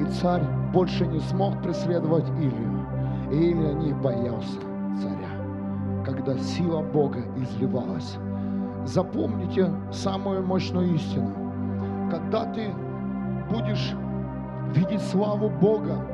И 0.00 0.04
царь 0.06 0.42
больше 0.72 1.06
не 1.06 1.20
смог 1.20 1.62
преследовать 1.62 2.28
Илью. 2.30 2.86
И 3.30 3.52
Илья 3.52 3.72
не 3.72 3.92
боялся 3.92 4.58
царя, 5.00 6.04
когда 6.04 6.36
сила 6.36 6.82
Бога 6.82 7.20
изливалась. 7.36 8.18
Запомните 8.84 9.70
самую 9.92 10.44
мощную 10.44 10.94
истину. 10.94 11.30
Когда 12.10 12.44
ты 12.52 12.70
будешь 13.50 13.94
видеть 14.74 15.00
славу 15.02 15.48
Бога, 15.48 16.04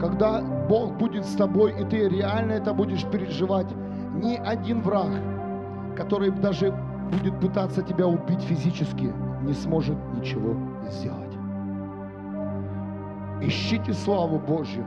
когда 0.00 0.40
Бог 0.68 0.96
будет 0.96 1.24
с 1.24 1.34
тобой, 1.34 1.74
и 1.78 1.84
ты 1.84 2.08
реально 2.08 2.52
это 2.52 2.72
будешь 2.72 3.04
переживать, 3.04 3.66
ни 4.14 4.36
один 4.36 4.80
враг, 4.80 5.10
который 5.96 6.30
даже 6.30 6.72
будет 7.12 7.38
пытаться 7.40 7.82
тебя 7.82 8.06
убить 8.06 8.40
физически, 8.40 9.12
не 9.46 9.54
сможет 9.54 9.96
ничего 10.14 10.54
сделать. 10.90 11.38
Ищите 13.40 13.92
славу 13.92 14.38
Божью. 14.38 14.84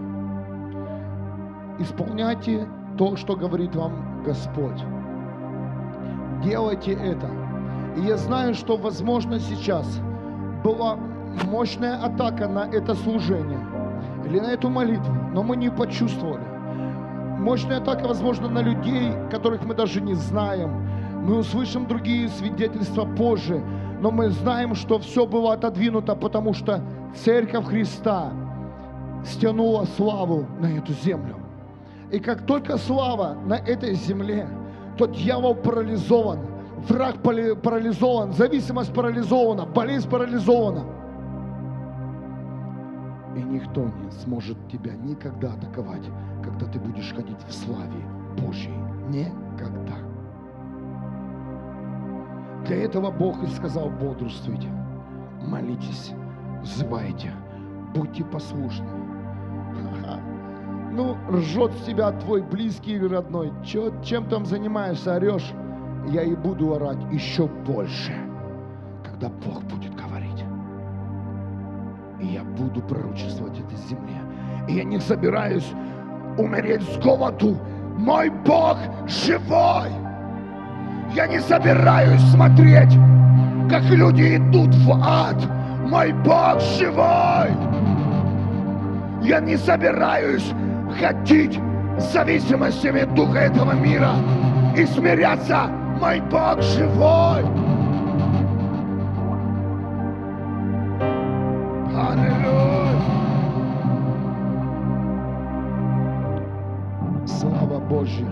Исполняйте 1.80 2.68
то, 2.98 3.16
что 3.16 3.36
говорит 3.36 3.76
вам 3.76 4.24
Господь. 4.26 4.84
Делайте 6.44 6.94
это. 6.94 7.30
И 7.96 8.02
я 8.02 8.18
знаю, 8.18 8.54
что, 8.54 8.76
возможно, 8.76 9.40
сейчас 9.40 10.02
была 10.64 10.98
мощная 11.46 11.98
атака 12.04 12.48
на 12.48 12.66
это 12.66 12.96
служение 12.96 13.60
или 14.26 14.40
на 14.40 14.52
эту 14.52 14.70
молитву, 14.70 15.14
но 15.34 15.44
мы 15.44 15.56
не 15.56 15.72
почувствовали. 15.72 16.44
Мощная 17.40 17.78
атака, 17.78 18.08
возможно, 18.08 18.50
на 18.50 18.62
людей, 18.62 19.14
которых 19.32 19.64
мы 19.64 19.74
даже 19.74 20.02
не 20.02 20.14
знаем. 20.14 20.86
Мы 21.24 21.38
услышим 21.38 21.88
другие 21.88 22.28
свидетельства 22.28 23.06
позже, 23.06 23.64
но 24.02 24.12
мы 24.12 24.30
знаем, 24.30 24.76
что 24.76 25.00
все 25.00 25.26
было 25.26 25.54
отодвинуто, 25.54 26.16
потому 26.16 26.54
что 26.54 26.82
Церковь 27.16 27.66
Христа 27.66 28.32
стянула 29.26 29.86
славу 29.98 30.46
на 30.60 30.68
эту 30.68 30.94
землю. 30.94 31.36
И 32.12 32.20
как 32.20 32.46
только 32.46 32.78
слава 32.78 33.38
на 33.46 33.56
этой 33.56 33.94
земле, 33.94 34.48
то 34.98 35.06
дьявол 35.06 35.56
парализован, 35.56 36.40
враг 36.88 37.22
парализован, 37.22 38.34
зависимость 38.34 38.94
парализована, 38.94 39.66
болезнь 39.66 40.10
парализована. 40.10 40.84
И 43.36 43.42
никто 43.42 43.82
не 43.82 44.12
сможет 44.24 44.58
тебя 44.70 44.94
никогда 44.96 45.54
атаковать, 45.54 46.10
когда 46.44 46.66
ты 46.66 46.80
будешь 46.80 47.14
ходить 47.14 47.38
в 47.48 47.54
славе 47.54 48.04
Божьей. 48.38 48.74
Никогда. 49.10 50.09
Для 52.66 52.84
этого 52.84 53.12
Бог 53.12 53.42
и 53.44 53.48
сказал, 53.48 53.90
бодрствуйте, 53.90 54.68
молитесь, 55.42 56.14
взывайте, 56.62 57.32
будьте 57.94 58.24
послушны. 58.24 58.88
Ну, 60.92 61.16
ржет 61.32 61.72
с 61.74 61.86
тебя 61.86 62.12
твой 62.12 62.42
близкий 62.42 62.94
или 62.94 63.08
родной. 63.08 63.54
Че, 63.64 63.94
чем 64.04 64.28
там 64.28 64.46
занимаешься, 64.46 65.16
орешь? 65.16 65.54
Я 66.08 66.24
и 66.24 66.36
буду 66.36 66.74
орать 66.74 67.00
еще 67.12 67.48
больше, 67.48 68.14
когда 69.04 69.30
Бог 69.30 69.64
будет 69.64 69.96
говорить. 69.96 70.44
И 72.20 72.28
я 72.28 72.44
буду 72.44 72.82
пророчествовать 72.82 73.60
этой 73.60 73.78
земле. 73.78 74.22
И 74.68 74.74
я 74.74 74.84
не 74.84 75.00
собираюсь 75.00 75.72
умереть 76.38 76.82
с 76.82 76.98
голоду. 76.98 77.58
Мой 77.98 78.30
Бог 78.30 78.78
живой. 79.08 80.09
Я 81.14 81.26
не 81.28 81.40
собираюсь 81.40 82.22
смотреть, 82.32 82.98
как 83.70 83.84
люди 83.86 84.38
идут 84.38 84.74
в 84.76 84.92
ад. 85.02 85.38
Мой 85.88 86.14
Бог 86.14 86.62
живой. 86.78 87.50
Я 89.24 89.40
не 89.40 89.58
собираюсь 89.58 90.54
ходить 91.00 91.60
с 91.98 92.14
зависимостями 92.14 93.06
духа 93.16 93.40
этого 93.40 93.74
мира 93.74 94.14
и 94.78 94.86
смиряться. 94.86 95.68
Мой 96.00 96.22
Бог 96.22 96.62
живой. 96.62 97.44
Аллилуйя. 101.98 103.02
Слава 107.26 107.80
Божья 107.80 108.28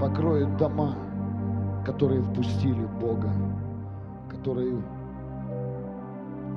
покроет 0.00 0.56
дома, 0.56 0.96
которые 1.84 2.22
впустили 2.22 2.84
Бога, 3.00 3.30
которые 4.28 4.80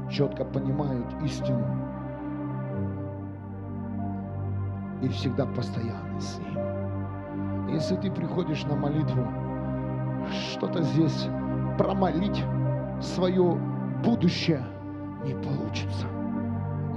четко 0.10 0.46
понимают 0.46 1.08
истину 1.24 1.66
и 5.02 5.08
всегда 5.10 5.46
постоянно 5.46 6.20
с 6.20 6.40
Ним. 6.40 7.70
Если 7.70 7.96
ты 7.96 8.12
приходишь 8.12 8.64
на 8.66 8.76
молитву, 8.76 9.26
что-то 10.52 10.82
здесь 10.84 11.28
промолить 11.78 12.44
свое 13.02 13.58
будущее 14.04 14.64
не 15.26 15.34
получится. 15.34 16.08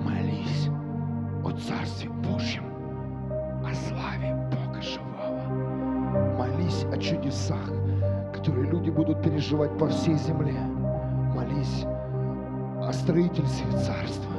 Молись 0.05 0.69
о 1.45 1.51
Царстве 1.51 2.11
Божьем, 2.11 2.65
о 3.65 3.75
славе 3.75 4.35
Бога 4.53 4.81
живого. 4.81 5.43
Молись 6.37 6.85
о 6.93 6.99
чудесах, 6.99 7.71
которые 8.39 8.71
люди 8.71 8.91
будут 8.91 9.21
переживать 9.21 9.77
по 9.79 9.89
всей 9.89 10.15
земле. 10.15 10.55
Молись 11.35 11.85
о 12.81 12.93
строительстве 12.93 13.71
Царства. 13.73 14.33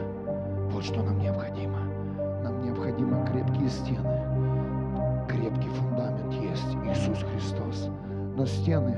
Вот 0.71 0.85
что 0.85 1.03
нам 1.03 1.19
необходимо. 1.19 1.79
Нам 2.41 2.63
необходимо 2.63 3.25
крепкие 3.25 3.67
стены. 3.67 5.25
Крепкий 5.27 5.67
фундамент 5.69 6.33
есть 6.33 6.77
Иисус 6.85 7.25
Христос. 7.33 7.89
Но 8.37 8.45
стены 8.45 8.95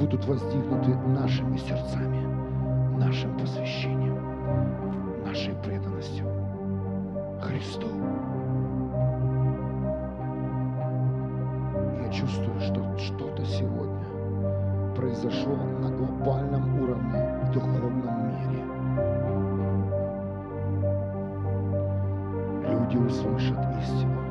будут 0.00 0.24
воздвигнуты 0.24 0.96
нашими 0.96 1.56
сердцами, 1.56 2.26
нашим 2.98 3.38
посвящением, 3.38 4.18
нашей 5.24 5.54
преданностью 5.62 6.26
Христу. 7.40 7.86
Я 12.02 12.12
чувствую, 12.12 12.60
что 12.60 12.98
что-то 12.98 13.44
сегодня 13.44 14.07
произошло 14.98 15.54
на 15.54 15.90
глобальном 15.90 16.82
уровне 16.82 17.40
в 17.44 17.52
духовном 17.52 18.28
мире. 18.28 18.64
Люди 22.68 22.96
услышат 22.96 23.58
истину 23.80 24.27